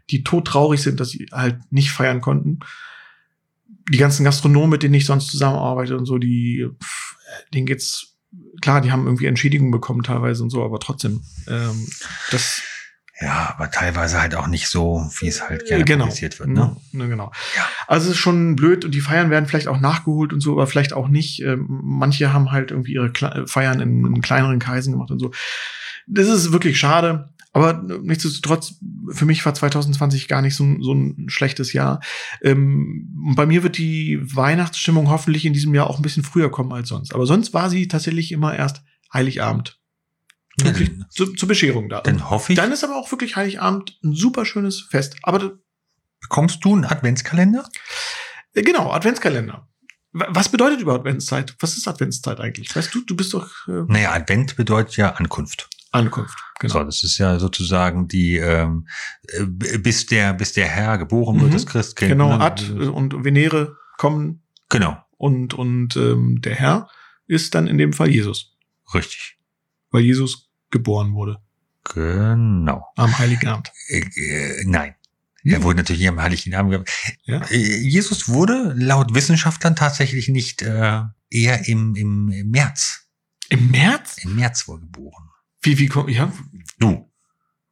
[0.08, 2.60] die todtraurig sind, dass sie halt nicht feiern konnten.
[3.92, 7.16] Die ganzen Gastronomen, mit denen ich sonst zusammenarbeite und so, die, pff,
[7.52, 8.16] denen geht's
[8.62, 11.86] klar, die haben irgendwie Entschädigungen bekommen teilweise und so, aber trotzdem, ähm,
[12.30, 12.62] das
[13.22, 16.06] Ja, aber teilweise halt auch nicht so, wie es halt gerne genau.
[16.06, 16.46] wird.
[16.54, 16.76] Ne?
[16.92, 17.30] Ne, genau.
[17.56, 17.68] Ja.
[17.86, 20.66] Also es ist schon blöd und die Feiern werden vielleicht auch nachgeholt und so, aber
[20.66, 21.42] vielleicht auch nicht.
[21.42, 25.32] Ähm, manche haben halt irgendwie ihre Kle Feiern in, in kleineren Kreisen gemacht und so.
[26.06, 27.28] Das ist wirklich schade.
[27.52, 28.74] Aber nichtsdestotrotz,
[29.10, 32.00] für mich war 2020 gar nicht so, ein- so ein schlechtes Jahr.
[32.42, 36.72] Ähm, bei mir wird die Weihnachtsstimmung hoffentlich in diesem Jahr auch ein bisschen früher kommen
[36.72, 37.12] als sonst.
[37.14, 39.78] Aber sonst war sie tatsächlich immer erst Heiligabend.
[40.64, 42.00] Wirklich dann- zu, zur Bescherung da.
[42.02, 45.16] Dann hoffe ich, Dann ist aber auch wirklich Heiligabend ein super schönes Fest.
[45.22, 45.58] Aber
[46.20, 47.68] bekommst du einen Adventskalender?
[48.54, 49.68] äh, genau, Adventskalender.
[50.12, 51.54] Wa- Was bedeutet überhaupt Adventszeit?
[51.60, 52.74] Was ist Adventszeit eigentlich?
[52.74, 55.68] Weißt du, du bist doch äh, Naja, Advent bedeutet ja Ankunft.
[55.92, 56.38] Ankunft.
[56.60, 56.72] Genau.
[56.74, 58.86] So, das ist ja sozusagen die, ähm,
[59.24, 59.44] äh,
[59.78, 61.54] bis der, bis der Herr geboren wird, Mhm.
[61.54, 62.12] das Christkind.
[62.12, 62.44] genau, ne?
[62.44, 66.88] Ad und Venere kommen Genau, und, und ähm, der Herr
[67.26, 68.56] ist dann in dem Fall Jesus,
[68.94, 69.38] richtig.
[69.90, 71.38] weil Jesus geboren wurde
[71.94, 72.86] Genau.
[72.96, 73.72] am Heiligen Abend.
[73.88, 74.94] Äh, äh, nein.
[75.42, 76.72] Er wurde natürlich nicht am Heiligen Abend.
[76.72, 76.84] ge-
[77.24, 77.40] Ja.
[77.50, 83.06] Äh, Jesus wurde laut Wissenschaftlern tatsächlich nicht äh, eher im, im März.
[83.48, 84.18] Im März?
[84.22, 85.30] Im März wohl geboren.
[85.62, 86.30] Wie, wie kommt, ja,
[86.78, 87.10] Du,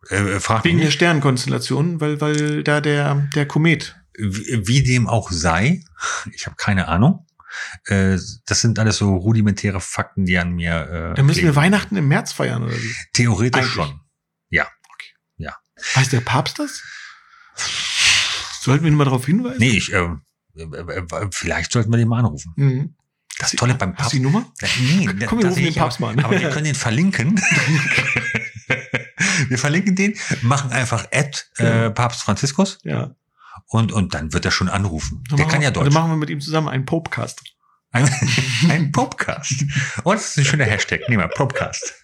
[0.08, 3.96] äh, frag mich wegen der nicht, Sternenkonstellation, weil, weil da der, der Komet.
[4.18, 5.82] wie, wie dem auch sei.
[6.34, 7.26] Ich habe keine Ahnung.
[7.86, 11.10] Äh, das sind alles so rudimentäre Fakten, die an mir.
[11.12, 11.56] Äh, Da müssen wir.
[11.56, 12.94] Weihnachten im März feiern, oder wie?
[13.12, 13.72] Theoretisch Eigentlich.
[13.74, 14.00] schon.
[15.94, 16.82] Weiß der Papst das?
[18.60, 19.58] Sollten wir ihn mal darauf hinweisen?
[19.58, 20.08] Nee, ich, äh,
[20.56, 22.52] äh, äh, vielleicht sollten wir den mal anrufen.
[22.56, 22.94] Mhm.
[23.38, 24.12] Das Tolle beim Hast Papst.
[24.12, 24.52] du die Nummer?
[24.80, 26.18] Nee, Komm, wir rufen den Papst mal an.
[26.24, 27.40] Aber wir können den verlinken.
[29.48, 33.14] wir verlinken den, machen einfach Ad äh, Papst Franziskus Ja.
[33.68, 35.22] Und, und dann wird er schon anrufen.
[35.28, 35.94] Dann Der kann ja Dann Deutsch.
[35.94, 37.42] machen wir mit ihm zusammen einen Popecast.
[37.90, 38.08] Ein,
[38.68, 39.64] ein Popcast.
[40.04, 41.00] Und das ist ein schöner Hashtag.
[41.08, 41.94] Nehmen wir Popcast.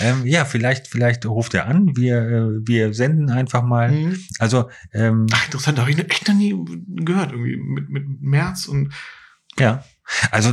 [0.00, 1.96] Ähm, ja, vielleicht, vielleicht ruft er an.
[1.96, 3.92] Wir, äh, wir senden einfach mal.
[3.92, 4.18] Mhm.
[4.38, 6.56] Also, ähm, Ach, interessant, da habe ich noch echt noch nie
[7.04, 8.92] gehört, irgendwie mit, mit März und
[9.58, 9.84] ja.
[10.30, 10.52] Also,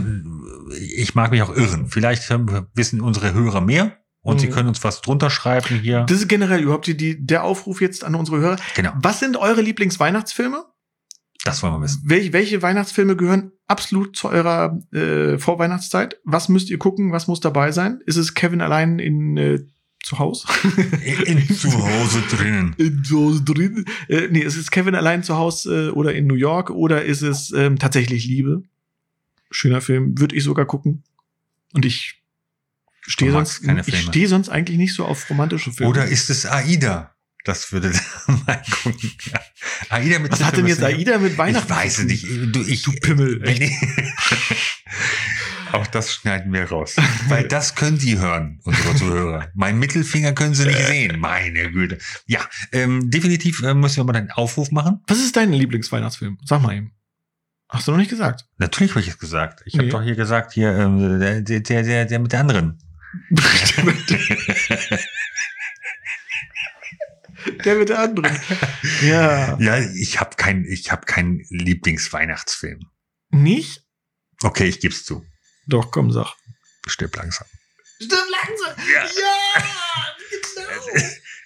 [0.77, 1.87] ich mag mich auch irren.
[1.87, 4.39] Vielleicht ähm, wissen unsere Hörer mehr und Mhm.
[4.39, 6.05] sie können uns was drunter schreiben hier.
[6.07, 8.57] das ist generell überhaupt die, die, der Aufruf jetzt an unsere Hörer.
[8.75, 10.65] Genau, Was sind eure Lieblingsweihnachtsfilme?
[11.45, 12.01] das wollen wir wissen.
[12.05, 16.19] Welche, welche Weihnachtsfilme gehören absolut zu eurer äh, Vorweihnachtszeit?
[16.25, 17.13] Was müsst ihr gucken?
[17.13, 18.01] Was muss dabei sein?
[18.05, 19.59] Ist es Kevin allein in äh,
[20.03, 20.47] zu Hause?
[21.25, 22.75] In, in zu Hause drinnen.
[22.77, 23.85] in zu Hause drin?
[24.09, 27.21] Äh, nee, ist es Kevin allein zu Hause äh, oder in New York oder ist
[27.21, 28.63] es ähm, tatsächlich Liebe?
[29.49, 31.03] Schöner Film, würde ich sogar gucken.
[31.73, 32.18] Und ich
[33.01, 35.89] stehe sonst, ich stehe sonst eigentlich nicht so auf romantische Filme.
[35.89, 37.15] Oder ist es Aida?
[37.45, 37.91] Das würde
[38.45, 39.11] mal gucken.
[39.31, 39.39] Ja.
[39.89, 41.71] Aida mit Was hat denn jetzt Aida mit Weihnachten?
[41.71, 42.25] Ich weiß es nicht.
[42.53, 43.41] Du, ich, Du Pimmel,
[45.71, 46.95] auch das schneiden wir raus.
[47.27, 49.47] Weil das können Sie hören, unsere Zuhörer.
[49.53, 51.19] Mein Mittelfinger können Sie nicht sehen.
[51.19, 51.97] Meine Güte.
[52.25, 52.41] Ja,
[52.71, 55.01] ähm, definitiv äh, müssen wir mal einen Aufruf machen.
[55.07, 56.37] Was ist dein Lieblingsweihnachtsfilm?
[56.43, 56.91] Sag mal eben.
[57.69, 58.45] Hast du noch nicht gesagt?
[58.57, 59.61] Natürlich habe ich es gesagt.
[59.65, 59.91] Ich habe Nee.
[59.91, 62.79] doch hier gesagt, hier, ähm, der, der, der, der mit der anderen.
[67.63, 68.37] Der mit der anderen.
[69.01, 69.57] Ja.
[69.59, 72.81] Ja, ich habe keinen ich hab keinen Lieblingsweihnachtsfilm.
[73.29, 73.85] Nicht?
[74.43, 75.25] Okay, ich geb's zu.
[75.67, 76.35] Doch, komm, sag.
[76.87, 77.47] Stirb langsam.
[78.01, 78.75] Stimmt langsam.
[78.93, 79.03] Ja.
[79.03, 79.63] Ja.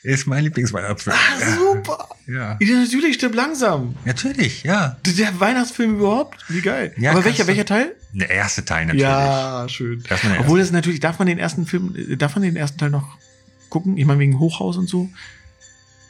[0.03, 1.15] Ist mein Lieblingsweihnachtsfilm.
[1.15, 2.09] Ah, super.
[2.27, 2.57] Ja.
[2.59, 3.95] Ja, natürlich, stimmt langsam.
[4.03, 4.97] Natürlich, ja.
[5.05, 6.43] Der Weihnachtsfilm überhaupt?
[6.49, 6.93] Wie geil.
[6.97, 7.95] Ja, Aber welcher, welcher Teil?
[8.11, 9.03] Der erste Teil natürlich.
[9.03, 10.03] Ja, schön.
[10.09, 12.89] Das Obwohl das natürlich, darf man den ersten Film, äh, darf man den ersten Teil
[12.89, 13.17] noch
[13.69, 13.97] gucken?
[13.97, 15.09] Ich meine, wegen Hochhaus und so.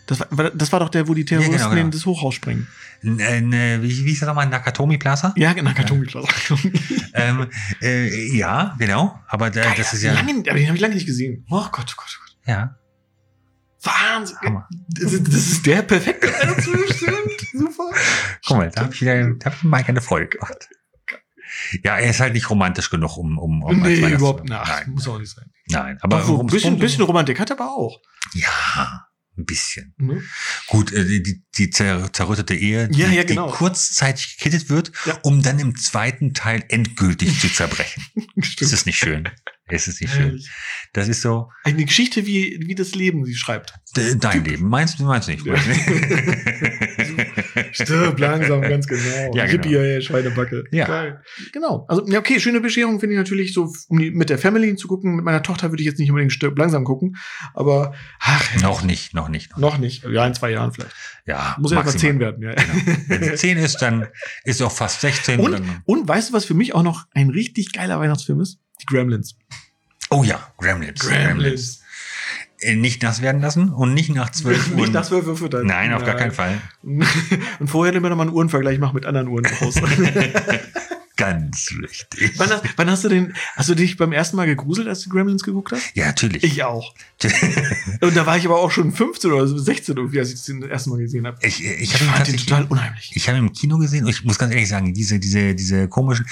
[0.08, 1.86] Das war, das war doch der, wo die Terroristen Ja, genau, genau.
[1.86, 2.68] in das Hochhaus springen.
[3.04, 4.48] Äh, ne, wie, wie hieß das nochmal?
[4.48, 5.34] Nakatomi Plaza?
[5.38, 6.28] Ja, genau, Kartonklasse.
[7.16, 7.46] Ähm,
[7.80, 9.20] äh, ja, genau.
[9.28, 10.14] Aber da, das ist ja.
[10.14, 11.46] Lange, aber den habe ich lange nicht gesehen.
[11.48, 12.36] Oh Gott, oh Gott, oh Gott.
[12.48, 12.76] Ja,
[13.84, 14.38] Wahnsinn.
[14.42, 14.68] Hammer.
[14.90, 16.28] Das ist, das ist der perfekte
[16.94, 17.42] stimmt.
[17.52, 17.92] Super.
[18.46, 20.70] Guck mal, da habe ich da hab ich Mike eine Freude gemacht.
[21.84, 24.52] Ja, er ist halt nicht romantisch genug, um, um, um nee, überhaupt nicht.
[24.52, 25.52] Nein, Muss auch nicht sein.
[25.68, 26.00] nein.
[26.02, 28.00] Aber ein bisschen, bisschen Romantik hat er aber auch.
[28.34, 29.06] Ja,
[29.38, 29.94] ein bisschen.
[29.98, 30.22] Ne?
[30.68, 33.50] Gut, äh, die, die, die zer- zerrüttete Ehe, die, Ja, ja, genau.
[33.50, 35.18] die kurzzeitig gekittet wird, Ja.
[35.24, 38.04] um dann im zweiten Teil endgültig zu zerbrechen.
[38.42, 38.62] Stimmt.
[38.62, 39.30] Ist es nicht schön?
[39.70, 40.40] Ist es nicht schön?
[40.92, 43.74] Das ist so Eine Geschichte, wie, wie das Leben sie schreibt.
[43.96, 44.68] de- dein Leben.
[44.70, 45.46] Meinst du, meinst du nicht?
[45.46, 45.56] Ja.
[47.72, 49.34] Stirb langsam, ganz genau.
[49.34, 49.64] Ja, genau.
[49.64, 50.64] Yippie, ey, Schweinebacke.
[50.72, 50.86] Ja.
[50.86, 51.22] Geil.
[51.52, 51.86] Genau.
[51.88, 54.88] Also, ja, okay, schöne Bescherung finde ich natürlich so, um die, mit der Family zu
[54.88, 55.16] gucken.
[55.16, 57.16] Mit meiner Tochter würde ich jetzt nicht unbedingt Stirb langsam gucken.
[57.54, 59.52] Aber, ach, noch nicht, noch nicht.
[59.52, 59.74] Noch.
[59.74, 60.04] noch nicht.
[60.04, 60.94] Ja, in zwei Jahren vielleicht.
[61.26, 62.54] Ja, Muss ja erst mal zehn werden, ja.
[62.54, 62.74] Genau.
[63.08, 64.08] Wenn sie 10 ist, dann
[64.44, 65.40] ist auch fast 16.
[65.40, 68.60] Und, dann, und weißt du, was für mich auch noch ein richtig geiler Weihnachtsfilm ist?
[68.82, 69.36] Die Gremlins.
[70.10, 71.08] oh ja, Gremlins.
[71.08, 71.83] Äh,
[72.76, 74.76] Nicht nass werden lassen und nicht nach 12 Uhr.
[74.78, 75.66] Nicht das wir füttern.
[75.68, 76.60] Nein, auf gar keinen Fall.
[77.60, 79.82] Und vorher immer noch mal einen Uhrenvergleich machen mit anderen Uhren zu Hause.
[81.16, 82.34] Ganz wichtig.
[82.38, 85.10] wann, hast, wann hast du den, hast du dich beim ersten Mal gegruselt, als du
[85.12, 85.96] Gremlins geguckt hast?
[85.96, 86.44] Ja, natürlich.
[86.44, 86.96] Ich auch.
[88.02, 90.62] Und da war ich aber auch schon 15 oder so 16 irgendwie, als ich den
[90.62, 91.38] das erste Mal gesehen habe.
[91.46, 93.12] Ich, ich, Ich fand den total unheimlich.
[93.16, 95.88] ich habe ihn im Kino gesehen und ich muss ganz ehrlich sagen, diese, diese, diese
[95.88, 96.26] komischen,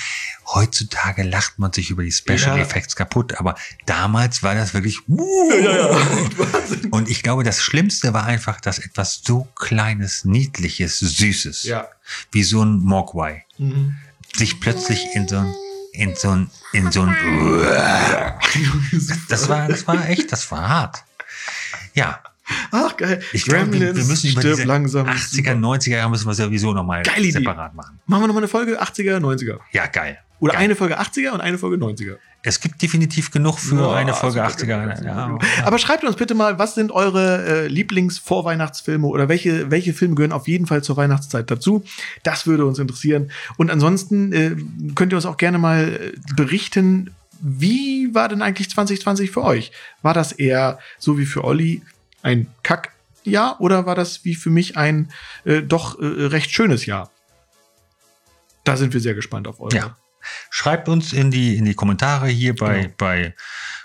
[0.54, 2.64] heutzutage lacht man sich über die Special Ja.
[2.64, 3.56] Effects kaputt, aber
[3.86, 6.90] damals war das wirklich, Wahnsinn.
[6.92, 11.88] und ich glaube, das Schlimmste war einfach, dass etwas so kleines, niedliches, süßes, Ja.
[12.32, 13.96] wie so ein Mogwai, Mhm.
[14.36, 15.54] Sich plötzlich in so ein,
[15.94, 17.16] in so ein, in so ein,
[19.30, 21.04] das war, das war echt, das war hart.
[21.94, 22.20] Ja,
[22.72, 23.22] Ach, geil.
[23.34, 25.08] ich glaube, wir, wir müssen über diese langsam.
[25.08, 28.00] 80er, 90er Jahre müssen wir sowieso nochmal separat machen.
[28.06, 29.60] Machen wir nochmal eine Folge 80er, 90er.
[29.72, 30.20] Ja, geil.
[30.40, 30.64] Oder Geil.
[30.64, 32.18] eine Folge 80er und eine Folge 90er.
[32.44, 34.96] Es gibt definitiv genug für Boah, eine Folge super, 80er.
[34.98, 35.38] super, Ja.
[35.64, 40.32] Aber schreibt uns bitte mal, was sind eure äh, Lieblings-Vorweihnachtsfilme oder welche, welche Filme gehören
[40.32, 41.84] auf jeden Fall zur Weihnachtszeit dazu?
[42.24, 43.32] Das würde uns interessieren.
[43.58, 44.56] Und ansonsten äh,
[44.96, 49.72] könnt ihr uns auch gerne mal äh, berichten, wie war denn eigentlich 2020 für euch?
[50.02, 51.82] War das eher so wie für Olli
[52.24, 55.12] ein Kackjahr oder war das wie für mich ein
[55.44, 57.12] äh, doch äh, recht schönes Jahr?
[58.64, 59.76] Da sind wir sehr gespannt auf eure.
[59.76, 59.98] Ja.
[60.50, 62.94] Schreibt uns in die, in die Kommentare hier bei, Genau.
[62.98, 63.36] bei,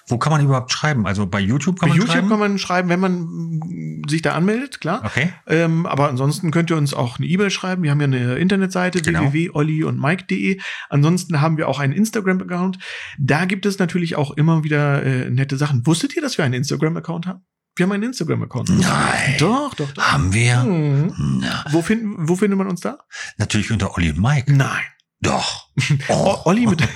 [0.08, 1.06] wo kann man überhaupt schreiben?
[1.06, 2.28] Also bei YouTube kann Bei man YouTube schreiben?
[2.28, 5.02] kann man schreiben, wenn man mm, sich da anmeldet, klar.
[5.04, 5.32] okay.
[5.48, 7.82] Ähm, aber ansonsten könnt ihr uns auch eine E-Mail schreiben.
[7.82, 9.32] Wir haben ja eine Internetseite Genau.
[9.32, 10.60] www.olli und mike.de.
[10.88, 12.78] Ansonsten haben wir auch einen Instagram-Account.
[13.18, 15.84] Da gibt es natürlich auch immer wieder äh, nette Sachen.
[15.86, 17.40] Wusstet ihr, dass wir einen Instagram-Account haben?
[17.78, 18.70] Wir haben einen Instagram-Account.
[18.70, 19.34] Nein.
[19.38, 20.02] Doch, doch, doch.
[20.02, 20.64] Haben wir?
[20.64, 22.98] Na, Wo, finden, wo findet man uns da?
[23.36, 24.50] natürlich unter Olli und Mike.
[24.52, 24.82] Nein.
[25.20, 25.65] Doch.
[26.08, 26.82] O- Olli mit.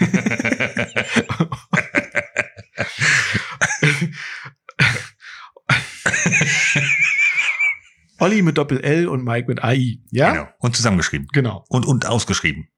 [8.18, 9.98] Olli mit Doppel L und Mike mit AI.
[10.10, 10.32] Ja?
[10.32, 10.48] Genau.
[10.58, 11.26] Und zusammengeschrieben.
[11.32, 11.64] Genau.
[11.68, 12.68] Und, und ausgeschrieben.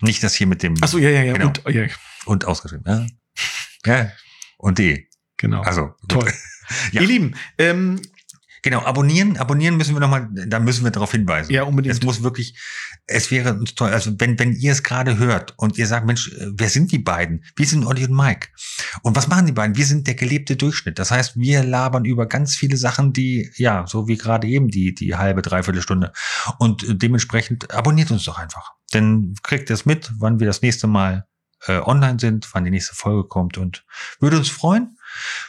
[0.00, 1.32] Nicht das hier mit dem Achso, ja, ja, ja.
[1.32, 1.46] Genau.
[1.46, 1.86] Und, ja.
[2.26, 2.84] und ausgeschrieben.
[2.86, 3.06] Ja.
[3.86, 4.12] ja.
[4.58, 5.08] Und D.
[5.36, 5.62] Genau.
[5.62, 5.94] Also.
[6.08, 6.30] Toll.
[6.90, 7.02] Ja.
[7.02, 8.00] Ihr Lieben, ähm,
[8.62, 11.52] Genau, abonnieren, abonnieren müssen wir nochmal, da müssen wir darauf hinweisen.
[11.52, 11.94] ja, unbedingt.
[11.96, 12.56] Es muss wirklich,
[13.06, 16.32] es wäre uns toll, also wenn, wenn ihr es gerade hört und ihr sagt, Mensch,
[16.32, 17.44] äh, wer sind die beiden?
[17.56, 18.48] Wir sind Olli und Mike.
[19.02, 19.76] Und was machen die beiden?
[19.76, 21.00] Wir sind der gelebte Durchschnitt.
[21.00, 24.94] Das heißt, wir labern über ganz viele Sachen, die, ja, so wie gerade eben die,
[24.94, 26.12] die halbe, dreiviertel Stunde.
[26.58, 28.70] Und dementsprechend abonniert uns doch einfach.
[28.94, 31.26] Denn kriegt ihr es mit, wann wir das nächste Mal
[31.66, 33.84] äh, online sind, wann die nächste Folge kommt und
[34.20, 34.98] würde uns freuen,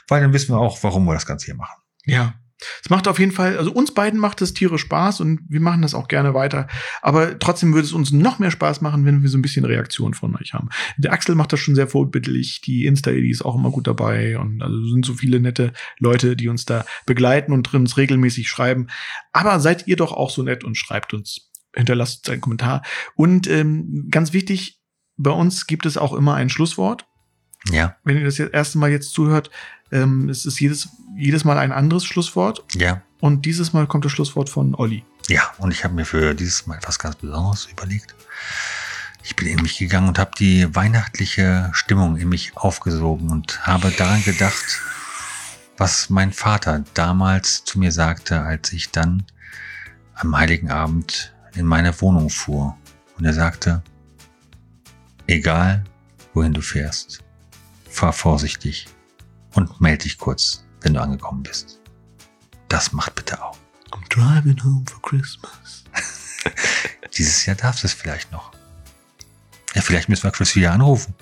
[0.07, 1.79] weil dann wissen wir auch, warum wir das Ganze hier machen.
[2.05, 2.33] Ja.
[2.81, 5.81] Es macht auf jeden Fall, also uns beiden macht es tierisch Spaß und wir machen
[5.81, 6.67] das auch gerne weiter.
[7.01, 10.13] Aber trotzdem würde es uns noch mehr Spaß machen, wenn wir so ein bisschen Reaktion
[10.13, 10.69] von euch haben.
[10.97, 12.61] Der Axel macht das schon sehr vorbildlich.
[12.61, 14.37] Die Insta-ID ist auch immer gut dabei.
[14.37, 18.87] Und also sind so viele nette Leute, die uns da begleiten und uns regelmäßig schreiben.
[19.31, 22.83] Aber seid ihr doch auch so nett und schreibt uns, hinterlasst uns einen Kommentar.
[23.15, 24.79] Und ähm, ganz wichtig,
[25.17, 27.05] bei uns gibt es auch immer ein Schlusswort
[27.71, 29.51] Ja, wenn ihr das jetzt erste Mal jetzt zuhört,
[29.91, 32.63] ähm, es ist jedes, jedes Mal ein anderes Schlusswort.
[32.75, 33.01] ja.
[33.19, 35.05] Und dieses Mal kommt das Schlusswort von Olli.
[35.29, 38.13] Ja, und ich habe mir für dieses Mal etwas ganz Besonderes überlegt.
[39.23, 43.91] Ich bin in mich gegangen und habe die weihnachtliche Stimmung in mich aufgesogen und habe
[43.91, 44.81] daran gedacht,
[45.77, 49.23] was mein Vater damals zu mir sagte, als ich dann
[50.15, 52.77] am heiligen Abend in meine Wohnung fuhr.
[53.17, 53.81] Und er sagte,
[55.27, 55.85] egal
[56.33, 57.23] wohin du fährst,
[57.89, 58.87] fahr vorsichtig
[59.53, 61.79] und melde dich kurz, wenn du angekommen bist.
[62.69, 63.57] Das macht bitte auch.
[63.91, 65.83] I'm driving home for Christmas.
[67.17, 68.51] Dieses Jahr darfst du es vielleicht noch.
[69.75, 71.13] Ja, vielleicht müssen wir Chris wieder anrufen.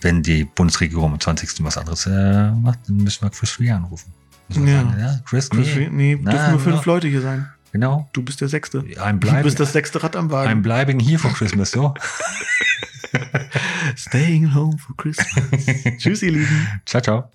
[0.00, 1.64] Wenn die Bundesregierung am 20.
[1.64, 4.12] was anderes äh, macht, dann müssen wir Chris wieder anrufen.
[4.48, 4.82] Müssen Ja.
[4.82, 6.86] sagen, ja, Chris, Chris, nee, nee, Na, dürfen nur fünf noch.
[6.86, 7.48] Leute hier sein.
[7.72, 8.08] genau.
[8.12, 8.78] Du bist der Sechste.
[8.80, 10.62] I'm Du bist das sechste Rad am I'm Wagen.
[10.62, 11.94] bleiben hier for Christmas, so.
[13.96, 15.66] Staying home for Christmas.
[15.98, 16.80] Tschüss, ihr Lieben.
[16.84, 17.30] ciao, ciao.